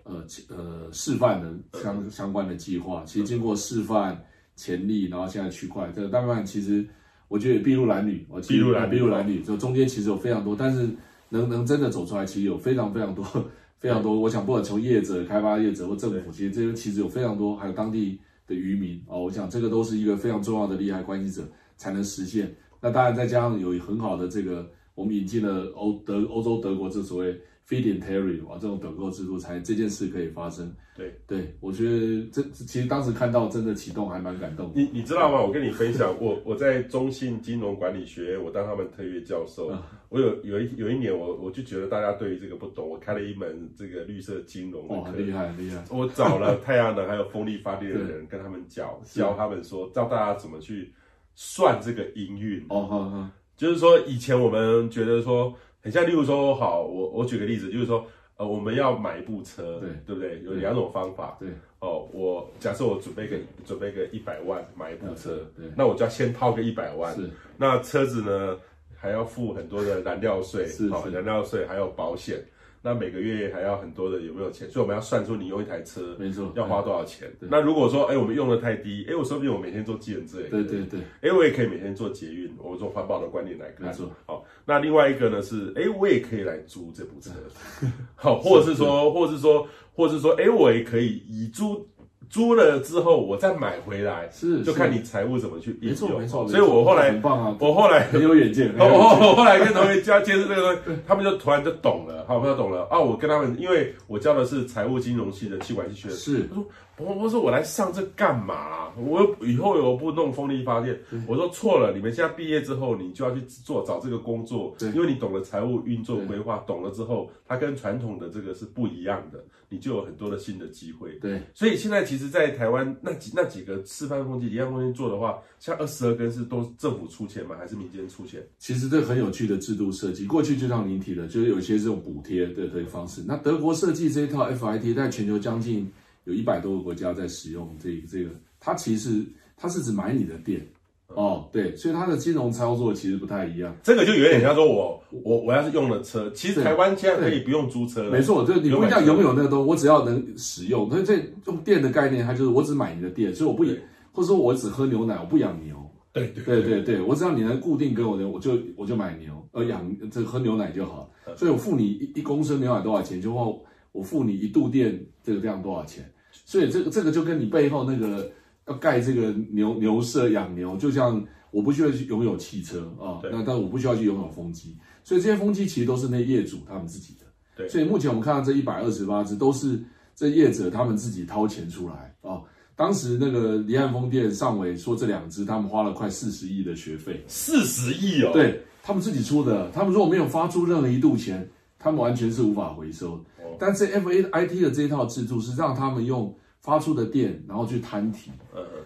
[0.04, 4.24] 呃呃，示范的相相关的计划，其实经过示范、
[4.56, 6.86] 潜力，然后现在区块，这个当然其实
[7.28, 10.88] 我觉得筚路蓝缕，我筚路蓝筚路蓝缕，就中间其实有非常多，但是
[11.30, 13.24] 能能真的走出来，其实有非常非常多
[13.80, 14.18] 非常多。
[14.18, 22.54] 我想，不管从业者、开发业者或政府，其实这边其实有非常多，还有当地的渔民啊，我想这个都是一个非常重要的利害关系者才能实现。
[22.80, 27.40] 那当然再加上有很好的这个，我们引进了欧德欧洲德国这所谓。
[27.68, 30.74] Feed-in-tariff 啊，这种等购制度才这件事可以发生。
[30.94, 34.80] 对对，我觉得这其实当时看到真的启动还蛮感动的。
[34.80, 35.40] 你你知道吗？
[35.40, 39.68] 我跟你分享，我我在中信金融管理学院，我当他们特约教授。
[39.68, 45.02] 啊、我有有一有一年我，我我就觉得大家对于这个不懂，我开了一门这个绿色金融的课。
[45.04, 45.82] 很厉害，厉害。
[45.88, 50.92] 我找了太阳能还有风力发电的人，跟他们教教他们说，教大家怎么去
[51.34, 52.66] 算这个营运。
[52.68, 53.30] 哦，好好。
[53.56, 55.54] 就是说，以前我们觉得说。
[55.82, 60.40] 很像，例如说，好，我我举个例子，就是说，呃，我们要买一部车，对对不对？
[60.44, 61.48] 有两种方法，对，
[61.80, 68.56] 哦，我假设我准备个准备个一百万买一部车，对，那我就要先掏个一百万，是，那车子呢
[68.96, 72.42] 还要付很多的燃料税，是，好，燃料税还有保险。
[72.82, 74.68] 那每个月还要很多的有没有钱？
[74.68, 77.30] 所以我们要算出你用一台车，没错，要花多少钱。
[77.40, 84.10] 那如果说，哎，我们用的太低，哎，我说不定我每天做计程车，对对对，哎，我也可以每天做捷运，我从环保的观点来看，没错。
[84.26, 87.30] 好，那另外一个呢是，哎，我也可以来租这部车，
[88.16, 91.86] 好，或者是说，或者是说，或者是说，哎，我也可以以租。
[92.30, 95.90] 租了之后，我再买回来，是就看你财务怎么去运用。
[95.90, 98.72] 没错没错，所以我后来很棒啊，我后来很有远见。
[98.78, 102.98] 我我后来跟同学交接触这个东西，他们就突然就懂了，好，他们就懂了啊！
[102.98, 106.66] 我跟他们，因为我教的是财务金融系的气管系学的，是他说。
[106.98, 108.92] 我我说我来上这干嘛？
[108.96, 110.96] 我以后我不弄风力发电。
[111.26, 121.12] 我说错了，你们现在毕业之后，你就要去做找这个工作，因为你懂了财务运作规划，懂了之后，它跟传统的这个是不一样的，你就有很多的新的机会。
[121.14, 127.56] 对，所以现在其实，在台湾那几那几个示范风机、离岸风机做的话，像二十二根是都政府出钱吗？
[127.58, 128.46] 还是民间出钱？
[128.58, 133.22] 其实这很有趣的制度设计，过去就像您提的，就是有一些这种补贴的这个方式。
[133.26, 135.90] 那德国设计这一套 FIT 在全球将近。
[136.24, 138.30] 有一百多个国家在使用这个这个，
[138.60, 139.24] 它其实
[139.56, 140.64] 它是指买你的电。
[141.08, 143.76] 哦，对，所以它的金融操作其实不太一样。
[143.82, 148.10] 这个就有点像说我，我我我要是用了车，其实台湾现在可以不用租车了。
[148.12, 150.88] 没错，就你不一定要拥有那个东西，我只要能使用。
[150.88, 153.64] 所以这用电的概念，它就是我只买你的电，所以我不，
[154.12, 155.81] 或者说我只喝牛奶，我不养牛。
[156.12, 161.10] 对对对对对，我只要你能固定给我的，我就我就买牛，呃养这喝牛奶就好。
[161.36, 163.46] 所以我付你一一公升牛奶多少钱，就话
[163.92, 166.04] 我付你一度电这个量多少钱。
[166.44, 168.30] 所以这个这个就跟你背后那个。
[168.68, 171.20] 要盖这个牛牛舍养牛，就像
[171.50, 177.26] 我不需要去拥有汽车啊，那但我不需要去拥有风机，所以这些风机其实都是那业主他们自己的。
[177.56, 179.82] 对，所以目前我们看到这一百二十八只都是
[180.14, 182.40] 这业者他们自己掏钱出来啊。
[182.82, 193.12] 当时那个离岸风电上尾说这两只他们花了快四十亿的学费，四十亿哦，对他们自己出的，他们如果没有发出任何一度钱，他们完全是无法回收。
[193.38, 196.36] 哦，但是 FAIT 的这一套制度是让他们用。
[196.62, 198.30] 发出的电，然后去摊提，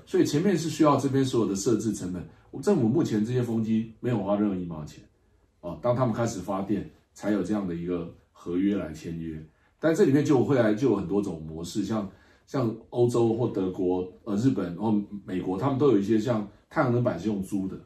[0.06, 2.26] 所以前面是需要这边所有的设置成本。
[2.62, 5.04] 政府目前这些风机没有花任何一毛钱，
[5.60, 9.38] 啊，当他们开始发电，才有这样的一个合约来签约。
[9.78, 12.10] 但这里面就会来就有很多种模式，像
[12.46, 17.78] 像欧洲或德国、呃日本或美国，他们都有一些像太阳能板是用租的，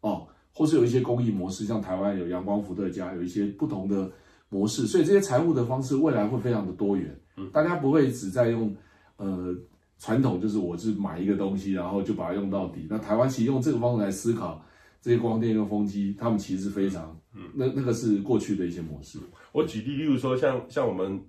[0.00, 4.10] 哦，或是有一些公益模式，像台湾有阳光伏特加，有一些不同的
[4.48, 4.86] 模式。
[4.86, 7.14] 所以这些财务的方式未来会非常的多元，
[7.52, 8.74] 大家不会只在用。
[9.16, 9.54] 呃，
[9.96, 12.84] 传统就是我是买一个东西，然后就把它用到底。
[12.90, 14.60] 那台湾其实用这个方式来思考
[15.00, 19.20] 这些光电跟风机，他们其实是非常，嗯，那那个是过去的一些模式。
[19.52, 21.22] 我举例，例如说像像我们，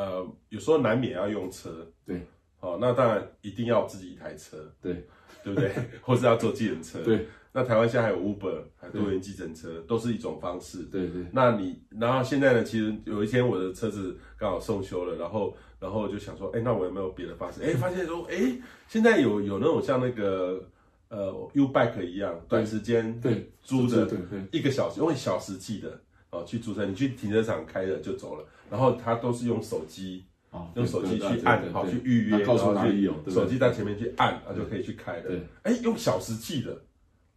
[0.00, 2.26] 呃，有时候难免要用车，对，
[2.58, 5.06] 好，那当然一定要自己一台车，对，
[5.44, 5.70] 对不对？
[6.00, 7.26] 或是要坐计程车，对。
[7.52, 10.84] 那台湾现在还有 Uber，还有多元计程车，都是一种方式。
[10.84, 11.26] 对对。
[11.32, 12.64] 那你，然后现在呢？
[12.64, 17.60] 其实有一天我的车子刚好送修了，然后，然后就想说，哎，那我有没有别的方式？
[17.62, 18.56] 哎， 发现说，哎，
[18.88, 20.64] 现在有有那种像那个
[21.08, 26.00] 呃 U-Bike 一样，短时间对租的，对对，一个小时用小时计的
[26.30, 35.30] 哦去租车，你去停车场开了就走了，然后他都是用手机哦，用手机去按，好去预约，告诉哪里有，手机在前面去按，啊就可以去开的。
[35.62, 36.76] 哎，用小时计的。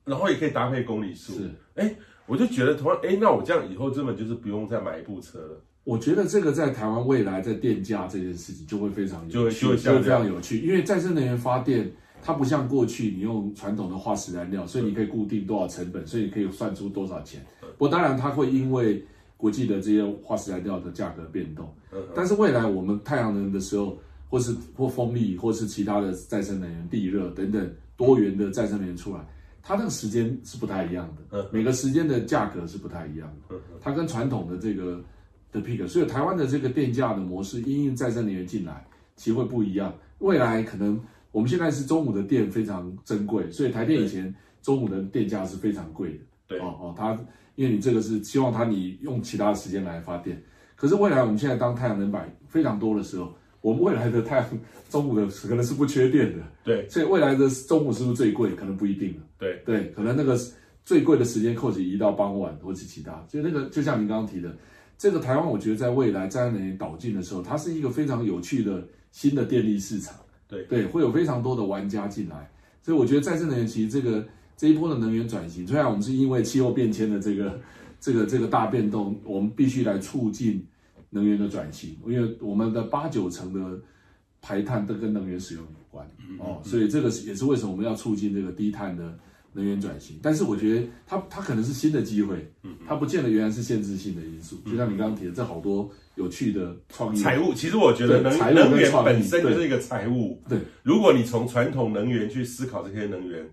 [0.05, 5.61] 然后也可以搭配公里数，是，哎，我就觉得同样，哎，那我这样以后根本就是不用再买一部车了。
[5.85, 11.89] 我觉得这个在台湾未来在电价这件事情就会非常有趣，就会就会非常有趣，因为再生能源发电，
[12.23, 17.45] 它不像过去你用传统的化石燃料，所以你可以固定多少成本，所以你可以算出多少钱。
[17.77, 19.05] 不过当然它会因为
[19.35, 21.71] 国际的这些化石燃料的价格变动，
[22.15, 23.97] 但是未来我们太阳能的时候，
[24.29, 29.19] 或是或风力，或是其他的再生能源、地热等等多元的再生能源出来。
[29.61, 33.55] 它那个时间是不太一样的，每个时间的价格是不太一样的。
[33.81, 35.01] 它跟传统的这个
[35.51, 39.93] 的 peak，所以台湾的这个电价的模式，因应再生能源进来，其实会不一样。
[40.19, 40.99] 未来可能
[41.33, 46.23] 我们现在是中午的电非常珍贵，所以台电以前中午的电价是非常贵的。
[46.47, 47.19] 对哦哦，它
[47.55, 50.41] 因为你这个是希望它你用其他的时间来发电，
[50.77, 53.33] 可是未来我们现在当太阳能板非常多的时候。
[53.63, 58.53] 我们未来的太阳中午的可能是不缺电的，对，所以未来的中午是不是最贵？
[58.55, 60.37] 可能不一定了，对对，可能那个
[60.83, 64.53] 最贵的时间扣起移到傍晚或是其他，所以那个就像您刚刚提的，
[64.97, 70.13] 这个台湾我觉得在未来再生能源导进的时候，它是一个非常有趣的新的电力市场，
[70.53, 70.83] 对。
[70.83, 72.49] 对，会有非常多的玩家进来，
[72.81, 77.59] 所以我觉得再生能源其实这个这一波的能源转型，虽然我们是因为气候变迁的这个
[77.99, 80.65] 这个这个大变动，我们必须来促进。
[81.15, 83.79] 能源的转型，因为我们的八九成的
[84.41, 86.09] 排碳都跟能源使用有关。
[86.39, 89.15] 哦，所以这个也是为什么我们要促进这个低碳的
[89.53, 90.19] 能源转型。
[90.21, 92.51] 但是我觉得它它可能是新的机会，
[92.87, 94.57] 它不见得原来是限制性的因素。
[94.69, 100.41] 就像你刚刚提的，这好多有趣的创意财务，其实我觉得能能源本身就是一个财务。
[100.49, 103.49] 对，如果你从传统能源去思考这些能源，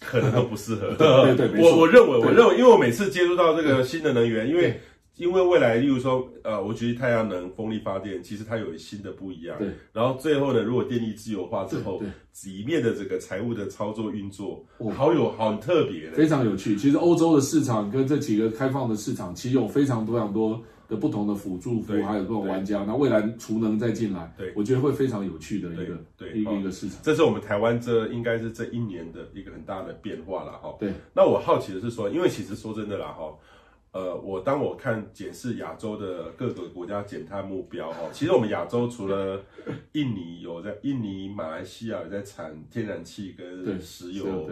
[0.00, 0.94] 可能都不适合。
[0.94, 4.80] 对 对，我我认为我认为，因为我每次接触到这个新的能源，因为。
[5.16, 9.56] 因为未来，例如说，呃，我觉得太阳能、风力发电，其实它有新的不一样。
[9.58, 9.68] 对。
[9.92, 12.02] 然后最后呢，如果电力自由化之后，
[12.44, 14.64] 里面的这个财务的操作运作，
[14.96, 16.74] 好有好很特别，非常有趣。
[16.74, 22.82] 其实欧洲的市场跟这几个开放的市场，其实有非常多、非常多的不同的辅助服务，还有各种玩家。
[22.84, 26.98] 那未来储能再进来，对，我觉得会非常有趣的一个对一个一个市场。
[27.04, 30.74] 这是我们台湾这应该是这一年的一个很大的变化了哈。
[30.80, 30.92] 对。
[31.14, 33.32] 那我好奇的是说，因为其实说真的啦哈。
[33.94, 39.40] 呃，我当我看检视亚洲的各个国家减碳目标哈，其实我们亚洲除了
[39.92, 44.50] 印尼有在印尼、马来西亚有在产天然气跟石油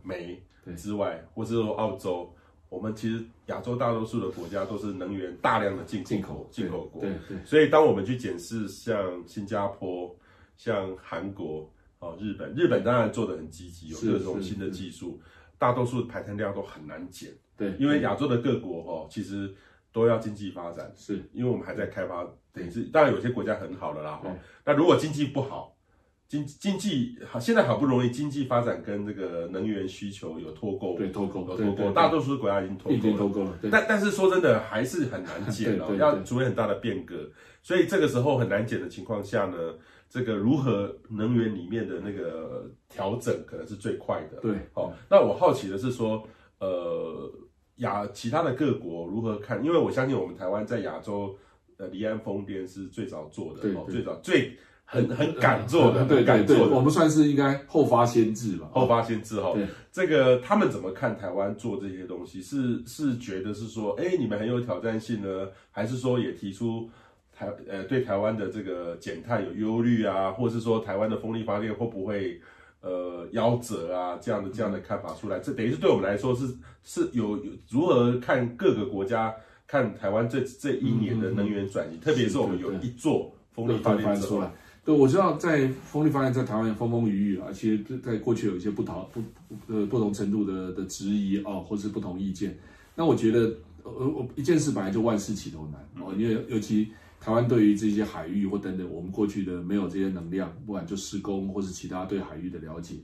[0.00, 0.40] 煤
[0.76, 2.32] 之外，或是说澳洲，
[2.68, 7.36] 我们其实亚洲大多数的国家都是能源大量的进进口进口国，对对。
[7.44, 10.14] 所以当我们去检视像新加坡、
[10.56, 11.68] 像韩国、
[11.98, 15.20] 哦日本，日本当然做的很积极，有各种新的技术，
[15.58, 17.32] 大多数排碳量都很难减。
[17.56, 19.52] 对，因为亚洲的各国哦，其实
[19.92, 24.34] 都要经济发展，是因为我们还在开发，等于是当然有些国家很好了啦哈。
[24.64, 25.76] 那如果经济不好，
[26.26, 33.58] 经经济好，现在好不容易经济发展跟这个能源需求有脱钩，对脱钩，有脱钩，大多数国家已经脱钩脱钩了。
[33.70, 37.30] 但但是说真的，还是很难减哦， 要出现很大的变革。
[37.62, 39.56] 所以这个时候很难减的情况下呢，
[40.08, 44.38] 这个如何能源里面的那个调整可能是最快的。
[44.40, 46.26] 对，好，那我好奇的是说，
[46.58, 47.30] 呃，
[47.76, 49.64] 亚其他的各国如何看？
[49.64, 51.36] 因为我相信我们台湾在亚洲，
[51.76, 54.56] 呃，离岸风电是最早做的，哦，最早最。
[54.86, 59.56] 很很敢做的，对敢做的，我们算是应该后发先至吧，后发先至哈。
[59.90, 62.42] 这个他们怎么看台湾做这些东西？
[62.42, 66.90] 是是觉得是说，哎，你们很有挑战性呢，还是说也提出
[67.32, 72.38] 台呃对台湾的这个减碳有忧虑啊，或是说台湾的风力发电会不会
[72.84, 74.18] 呃夭折啊？
[74.20, 76.46] 这样的这样的看法出来，这等于是对我们来说是
[76.82, 79.34] 是有如何看各个国家
[79.66, 84.52] 看台湾这这一年的能源转型，特别是我们有一座风力发电出来。
[84.84, 89.22] 对，我知道在风力发电在台湾风风雨雨啊，其实在过去有一些不同不
[89.72, 92.54] 呃不同程度的的质疑啊，或是不同意见。
[92.94, 93.50] 那我觉得
[93.82, 96.92] 呃我一件事本来就万事起头难哦，因为尤其
[97.24, 102.96] 台湾对于这些海域或等等，我们过去的没有这些能量，不管就施工或是其他对海域的了解。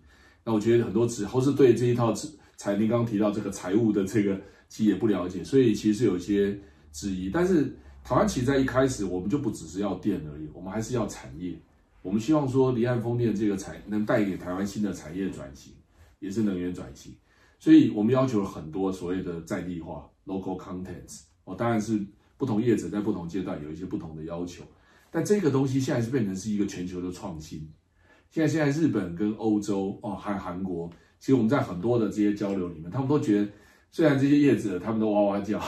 [0.45, 2.13] 那我觉得很多只或是对这一套
[2.59, 6.55] 财，您刚刚提到这个财务的这个其实也不了解，所以其实有一些
[6.93, 7.31] 质疑。
[7.31, 11.59] 但是台湾其实在一开始我们就不只是要电而已，我们还是要产业。
[12.03, 15.73] 我们希望说，离岸风电这个产能带给台湾新的产业转型，
[16.19, 17.15] 也是能源转型，
[17.59, 21.23] 所以我们要求很多所谓的在地化 （local contents）。
[21.45, 21.99] 哦，当然是
[22.41, 24.65] 不同业者在不同阶段有一些不同的要求，
[25.11, 27.71] 但这个东西现在是变成是一个全球的创新。
[28.31, 30.89] 现在，现在日本跟欧洲哦，还有韩国，
[31.19, 33.49] 其实我们在很多的这些交流里面，他们都觉得，
[33.91, 35.59] 虽然这些业者他们都哇哇叫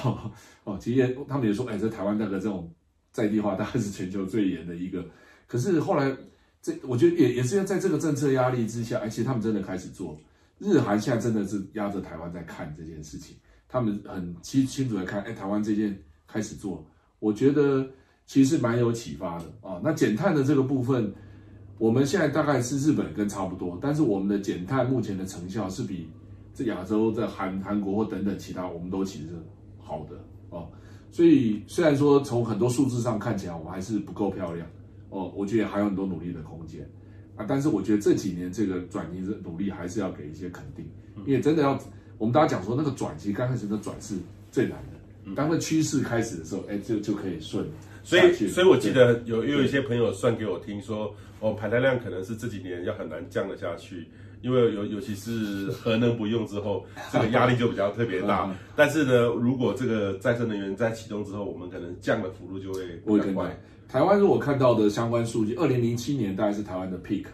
[0.65, 2.73] 哦，其实他们也说，哎，在台湾那个这种
[3.11, 5.05] 在地化，大概是全球最严的一个。
[5.47, 6.17] 可是后来，
[6.63, 10.19] 这我觉得也也是要在这个政策压力之下，而且他们真的开始做。
[10.59, 13.37] 日韩现在真的是压着台湾在看这件事情，
[13.69, 16.01] 他们很清清楚的看，哎，台湾这件
[16.33, 16.85] 开始做，
[17.19, 17.87] 我觉得
[18.25, 19.81] 其实蛮有启发的啊。
[19.85, 21.13] 那减碳的这个部分，
[21.79, 26.09] 我们现在大概是日本跟差不多，但是我们的减碳目前的成效是比
[26.55, 29.29] 这亚洲在韩韩国或等等其他，我们都其实
[29.79, 30.17] 好的
[30.51, 30.69] 哦。
[31.11, 34.67] 所以虽然说从很多数字上看起来，我们还是不够漂亮。
[35.11, 36.89] 哦，我觉得还有很多努力的空间
[37.37, 37.45] 啊！
[37.47, 40.87] 但是我觉得这几年这个转型的努力还是要给一些肯定，
[41.27, 41.79] 因为真的要
[42.17, 44.17] 我们大家讲说那个转型刚开始的转是
[44.51, 44.92] 最难的，
[45.35, 47.65] 当那趋势开始的时候，哎，就就可以顺。
[48.05, 54.09] 所以，所以我记得有有一些朋友算给我听说，哦，排碳量可能是这几年要很难降得下去，
[54.41, 58.53] 因为尤尤其是核能不用之后，这个压力就比较特别大。
[58.75, 63.57] 但是呢，如果这个再生能源在启动之后，我们可能降的幅度就会比较快。
[63.89, 67.27] 台湾如果看到的相关数据，二零零七年大概是台湾的 peak，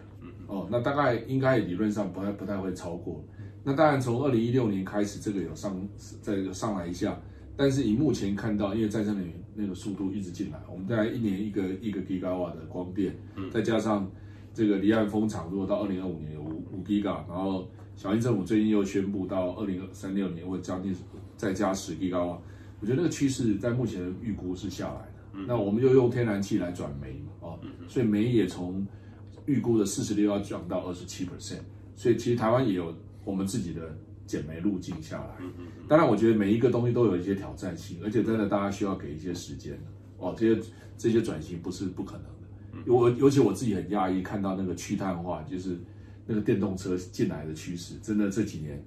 [0.49, 3.25] 哦，那大概应该理论上不太不太会超过。
[3.65, 5.89] 那当然从二零一六年开始，这个有上
[6.21, 7.19] 再有上来一下，
[7.59, 13.13] 但是以目前看到，因为再生能源那个速度一直进来，我们大概一年一个一个 gigawatt 的光电，
[13.51, 14.09] 再加上
[14.55, 20.95] 这个离岸风场，如果到二零二五年有五五 giga，然后小英政府最近又宣布到二零三六年会将近
[21.37, 22.39] 再加十 gigawatt，
[22.81, 25.45] 我觉得那个趋势在目前的预估是下来的。
[25.47, 28.87] 那我们就用天然气来转煤嘛，哦，所以煤也从
[29.47, 31.63] 预估的四十六要降到二十七 percent，
[31.97, 32.95] 所以其实台湾也有
[33.25, 33.99] 我们自己的
[34.29, 35.37] 减煤路径下来。
[35.89, 39.77] 当然，我觉得每一个东西都有一些挑战性，而且真的大家需要给一些时间
[40.19, 40.63] 哦，这些
[40.97, 42.93] 这些转型不是不可能的。
[42.93, 45.77] 我尤其我自己很讶异，看到那个去碳化，就是
[46.27, 48.81] 那个电动车进来的趋势，真的这几年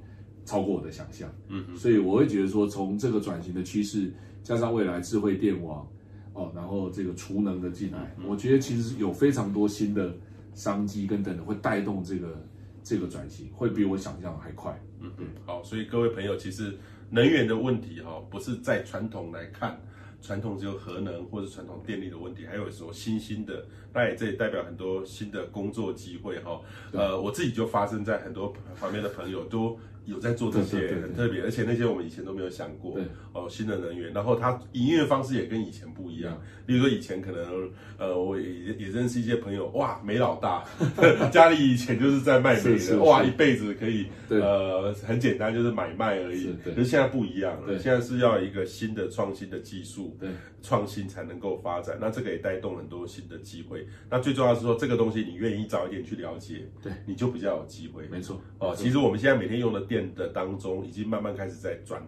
[0.45, 1.29] 超过我的想象。
[1.49, 4.13] 嗯，所以我会觉得说，从这个转型的趋势，
[4.43, 5.85] 加上未来智慧电网。
[6.33, 10.15] 哦，然后这个储能的进来，我觉得其实有非常多新的
[10.53, 12.41] 商机跟等等会带动这个
[12.83, 14.79] 这个转型，会比我想象的还快。
[14.99, 16.77] 嗯嗯，好，所以各位朋友，其实
[17.09, 19.81] 能源的问题哈，不是在传统来看，
[20.21, 26.59] 传统只有核能或者传统电力的问题，还有什么新兴的，那也这也代表很多新的工作机会哈。
[26.91, 32.95] 呃，我自己就发生在很多旁边的朋友都有在做这些很特别，而且那些我们以前都没有想过。
[32.95, 36.37] 对哦，新的能源，然后它营业方式也跟以前不一样。
[36.65, 40.65] 比如说以前可能，呃，我也也认识一些朋友，哇，煤老大，
[41.31, 46.53] 家里以前就是在卖煤的，哇，一辈子可以，呃，很简单，就是买卖而已。
[46.65, 50.29] 可是现在不一样了，现在是要一个新的创新的技术，对，
[50.61, 51.97] 创新才能够发展。
[52.01, 53.80] 那这个也带动很多新的机会。
[54.09, 58.07] 那最重要是说，这个东西你愿意早一点去了解，对，你就比较有机会。
[58.09, 58.41] 没错。
[58.59, 62.01] 哦，其实我们现在每天用的电的当中，已经慢慢开始在转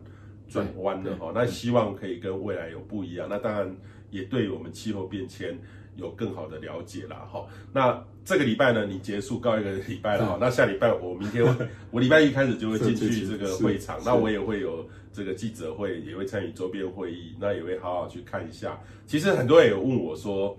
[0.48, 1.32] 转弯了哈。
[1.34, 3.28] 那希望可以跟未来有不一样。
[3.30, 3.76] 那当然
[4.10, 5.58] 也对我们气候变迁
[5.96, 7.46] 有更好的了解啦哈。
[7.72, 10.38] 那这个礼拜呢，你结束告一个礼拜了哈。
[10.40, 11.44] 那下礼拜我明天
[11.92, 18.80] 我礼拜一开始就会进去这个会场，那我也会有这个记者会，也会参与周边会议，那也会好好去看一下。
[19.06, 20.58] 其实很多人有问我说，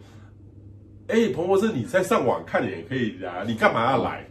[1.08, 4.26] 哎，彭博士你在上网看也可以啊，你干嘛要来？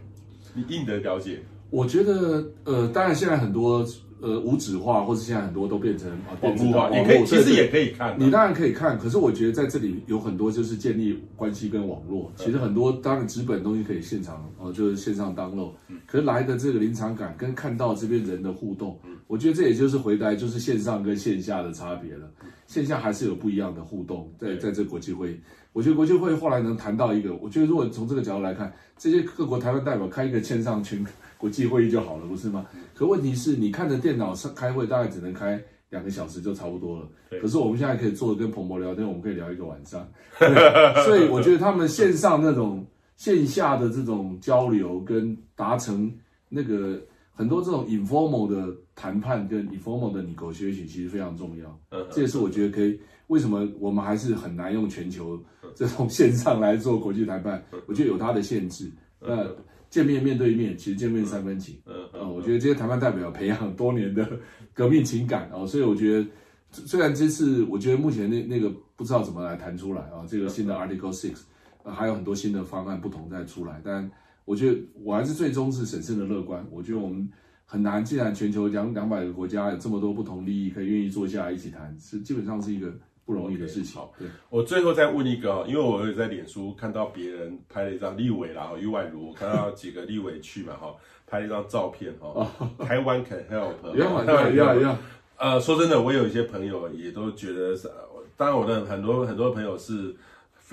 [0.54, 1.40] 你硬的了解。
[1.70, 3.84] 我觉得，呃，当然现在很多，
[4.20, 8.14] 呃，无纸化，或者现在很多都变成啊，网络化，也可以，其实也可以看。
[8.18, 12.32] 你当然可以看，可是我觉得在这里有很多就是建立关系跟网络。
[12.36, 15.72] 其实很多当然纸本东西可以现场哦，就是线上 download。
[16.06, 18.96] 可是来的这个临场感跟看到这边人的互动，
[19.26, 22.30] 我觉得这也就是回来就是线上跟线下的差别了。
[22.66, 25.40] 线下还是有不一样的互动，在在这国际会议。
[25.72, 31.04] 我觉得国际会议后来能谈到一个，我觉得如果从这个角度来看，这些各国台湾代表开一个线上群
[31.36, 32.64] 国际会议就好了，不是吗？
[32.94, 35.60] 可问题是你看着电脑上开会，大概只能开
[35.90, 37.08] 两个小时就差不多了。
[37.40, 40.08] 可是我们现在可以坐着跟彭博聊天，我们可以聊一个晚上。
[41.04, 42.86] 所以我觉得他们线上那种
[43.16, 46.12] 线下的这种交流跟达成
[46.48, 47.00] 那个
[47.34, 51.80] 很多这种 informal 的谈判跟 informal 的 negotiation 其实非常重要。
[52.10, 52.98] 这也是我觉得可以。
[53.28, 55.42] 为什么我们还是很难用全球
[55.74, 57.64] 这种线上来做国际谈判？
[57.86, 58.92] 我觉得有它的限制。
[59.18, 59.48] 那
[59.88, 61.80] 见面面对面，其实见面三分情。
[61.86, 64.38] 嗯嗯，我觉得这些谈判代表培养多年的
[64.74, 66.28] 革命情感啊，所以我觉得
[66.70, 71.44] 虽然这次我觉得目前那那个不知道怎么来谈出来啊，这个新的 Article Six，
[71.82, 74.10] 还有很多新的方案不同再出来，但
[74.44, 76.66] 我觉得我还是最终是审慎的乐观。
[76.70, 77.28] 我觉得我们
[77.64, 82.92] 很难，既然全球两两百个国家有这么多不同利益，可以愿意坐下来一起谈，是基本上是一个。
[83.26, 83.98] 不容易的事情。
[83.98, 90.94] Okay, 好，对我最后再问一个，因为我有在脸书看到别人拍了一张立委啦，哈，余宛如，看到几个立委去嘛，哈，
[91.26, 92.46] 拍了一张照片，哈，
[92.80, 94.98] 台湾 can help， 要要要要，
[95.38, 97.90] 呃，说真的，我有一些朋友也都觉得是，
[98.36, 100.14] 当然我的很多很多朋友是。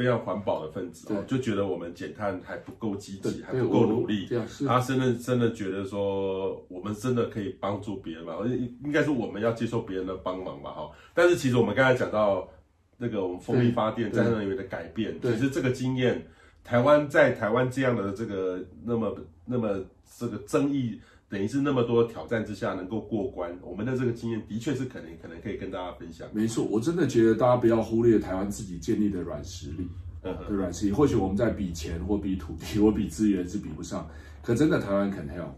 [0.02, 4.28] 非常环保的分子哦，就觉得我们减碳还不够积极，还不够努力。
[4.66, 8.34] 他真的真的觉得说，我们真的可以帮助别人嘛？
[8.48, 10.72] 应应该是我们要接受别人的帮忙吧？
[10.72, 10.90] 哈。
[11.14, 12.50] 但是其实我们刚才讲到
[12.98, 16.26] 那个我们风力发电再生能源的改变，其实这个经验，
[16.64, 19.80] 台湾在台湾这样的这个那么那么
[20.18, 21.00] 这个争议。
[21.32, 26.28] 等于是那么多挑战之下能够过关，我们的这个经验的确是可能可能可以跟大家分享。
[26.34, 29.88] 没错，我真的觉得大家不要忽略台湾自己建立的软实力，
[30.22, 30.92] 的软实力。
[30.92, 34.06] 或许我们在比钱或比土地或比资源是比不上，
[34.44, 35.54] 可真的台湾 can help。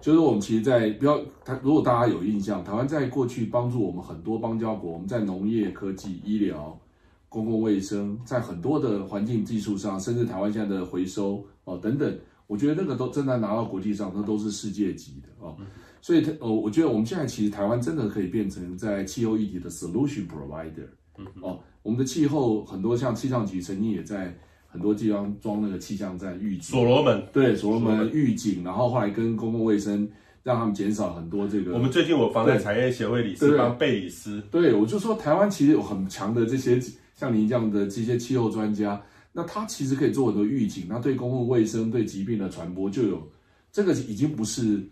[0.00, 6.76] 就是我们其实在，在不要台，如果大家有印象，台湾在过去帮助我们很多邦交国，我们在农业、科技、医疗、
[7.28, 12.18] 公共卫生，在很多的环境技术上，甚至台湾现在的回收哦等等。
[12.48, 15.54] 我觉得那个都真的拿到国际上，那都是世界级的哦。
[16.00, 20.88] 所以，呃，我觉得我们现在其实台湾真的可以变成在气候议题的 solution provider。
[21.42, 24.34] 哦，我们的气候很多像气象局曾经也在
[24.66, 30.08] 很多地方装那个气象站预警，所罗门对所罗门预警，然后后来跟公共卫生
[30.42, 31.74] 让他们减少很多这个。
[31.74, 36.80] 我们最近我防灾产业协会理事长贝里斯，对，我就说台湾其实有很强的这些
[37.14, 39.02] 像您这样的这些气候专家。
[39.32, 43.28] 那它其实可以做很多预警，那对公共卫生、对疾病的传播就有
[43.70, 44.82] 这个已经不是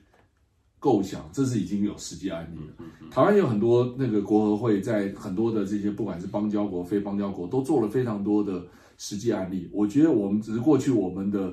[0.79, 3.11] 构想，这是已经有实际案例了。
[3.11, 8.65] 台湾有很多那个国合会在很多的这些不管是邦交国、非邦交国都做了非常多的
[8.99, 9.69] 实际案例。
[9.73, 11.53] 我觉得我们只是过去我们的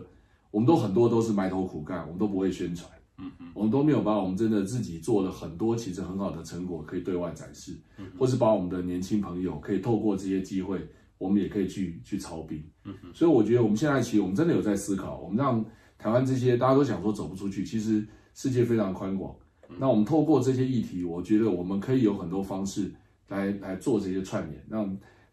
[0.52, 7.76] 我们都很多都是埋头苦干，我们都不会宣传，嗯嗯，我们都没有把我们真的自己做了很多其实很好的成果可以对外展示，
[8.20, 10.86] 或是把我们的年轻朋友可以透过这些机会。
[11.24, 15.64] 我们也可以去去操兵，嗯哼，所以我觉得我们现在其实我们真的有在思考，我们让
[15.98, 19.34] 台湾这些大家都想说走不出去，其实世界非常宽广，
[19.80, 22.92] 那我们透过这些议题，我觉得我们可以有很多方式
[23.30, 24.86] 来来做这些串联，让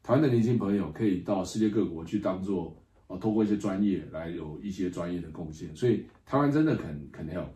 [0.03, 7.51] 台湾的年轻朋友可以到世界各国去当做啊，透过一些专业来有一些专业的贡献，所以台湾真的肯肯 help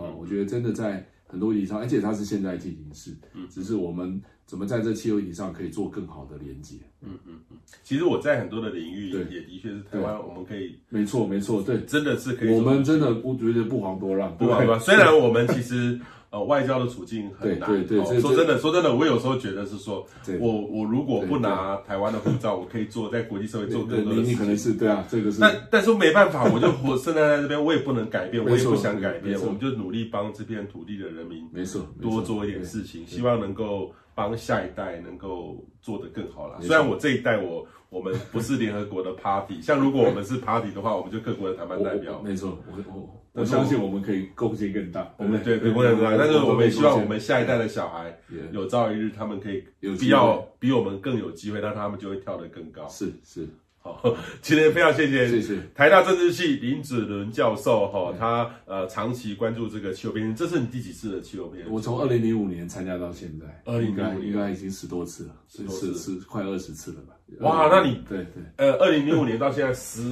[0.00, 3.12] 啊，我觉得真的在很多议题上，而且它是现在进行式，
[3.48, 4.20] 只是我们。
[4.50, 6.74] 怎么在这气候议题上可以做更好的连接？
[7.02, 7.56] 嗯嗯嗯。
[7.84, 12.52] 其实我在很多的领域对也的确是台湾，我们可以没错没错，对，真的是可以。
[12.52, 14.80] 我们真的不觉得不遑多让，不遑多让。
[14.80, 16.00] 虽然我们其实。
[16.30, 17.68] 呃，外交的处境很难。
[17.68, 20.06] 对对对，说真的，说真的，我有时候觉得是说，
[20.38, 24.32] 我我如果不拿台湾的护照，我可以做在国际社会做更多的事情。
[24.32, 25.40] 你可能是对啊，这个是。
[25.40, 36.58] 但但是没办法，我就 我生在在这边，我也不能改变，我也不想改变，我们就努力帮这片土地的人民，没错，多做一点事情，希望能够帮下一代能够做得更好啦。
[36.60, 42.22] 虽然我这一代我我们不是联合国的 party，像如果我们是 party 的话，我们就各国的谈判代表。
[42.24, 43.19] 没错，我我。
[43.32, 48.18] 我相信我们可以贡献更大，我们对可以贡献更大，但是我们也希望我们下一代的小孩，
[48.50, 52.88] 有朝一日他们可以有比较比我们更有机会，那他们就会跳得更高。
[52.88, 53.48] 是是，
[53.82, 53.98] 好，
[54.42, 61.72] 今天非常谢谢谢谢台大政治系林子伦教授哈，他呃长期关注这个气候变迁，这是你第几次的气候变迁？
[61.72, 67.14] 我从二零零五年参加到现在，二零零五应该已经十多次了，十次是快二十次了吧？
[67.40, 70.02] 哇，那你对对，呃，二零零五年到现在十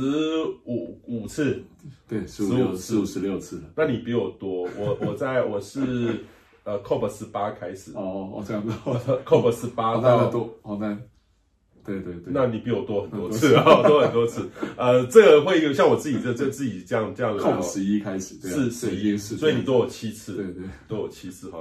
[0.65, 1.63] 五五次，
[2.09, 3.65] 对，十五十五十六次了。
[3.77, 6.19] 那你比我多，我 我在我是
[6.65, 8.73] 呃 COP 十八开始，哦哦这样子，
[9.27, 10.99] COP 十八到多好难。
[11.89, 14.49] 对对对，那你比我多很多次啊， 多很多次。
[14.77, 21.59] 呃，这个会有像我自己这 这自己这样这样，COP 十一开始，是十一，所以你多我七次，对对，多我七次哈。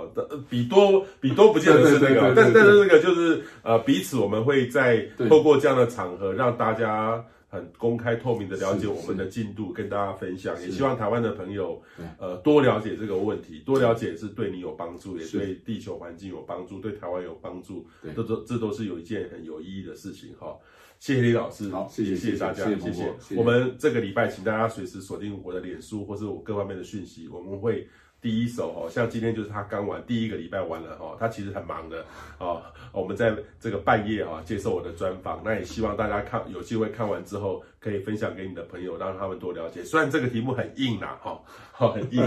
[0.50, 7.24] 比多比多不见得是那个，但但是那个就是呃彼此我们会在透过这样的场合让大家。
[7.50, 11.82] 很公开透明的了解我们的进度，跟大家分享，也希望台湾的朋友，
[12.18, 20.58] 呃，多了解这个问题，多了解是对你有帮助，也对地球环境有帮助，对台湾有帮助，这都这都是有一件很有意义的事情哈。
[21.00, 23.14] 谢谢李老师，好，谢谢谢谢大家，谢谢。
[23.36, 27.88] 我们这个礼拜，请大家随时锁定我的脸书或是我各方面的讯息，我们会。
[28.22, 32.04] 第一手哦，像今天就是他刚完第一个礼拜完了哈，他其实很忙的
[32.40, 32.62] 哦。
[32.92, 39.84] 我们在这个半夜哈接受我的专访，那也希望大家看有机会看完之后可以分享给你的朋友，让他们多了解。
[39.84, 41.40] 虽然这个题目很硬呐哈，
[41.72, 42.22] 好 很硬，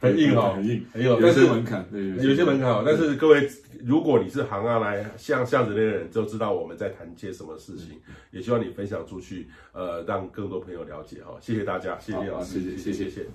[0.00, 2.82] 很硬哈，很硬，很有，有些门槛，有些门槛。
[2.84, 3.48] 但是各位，
[3.84, 8.00] 如果你是行啊来像这样子的人，就知道我们在谈些什么事情。
[8.30, 11.36] 也希望你分享出去，呃，让更多朋友了解哈。
[11.40, 13.26] 谢谢大家，谢谢李老师，谢谢谢谢谢。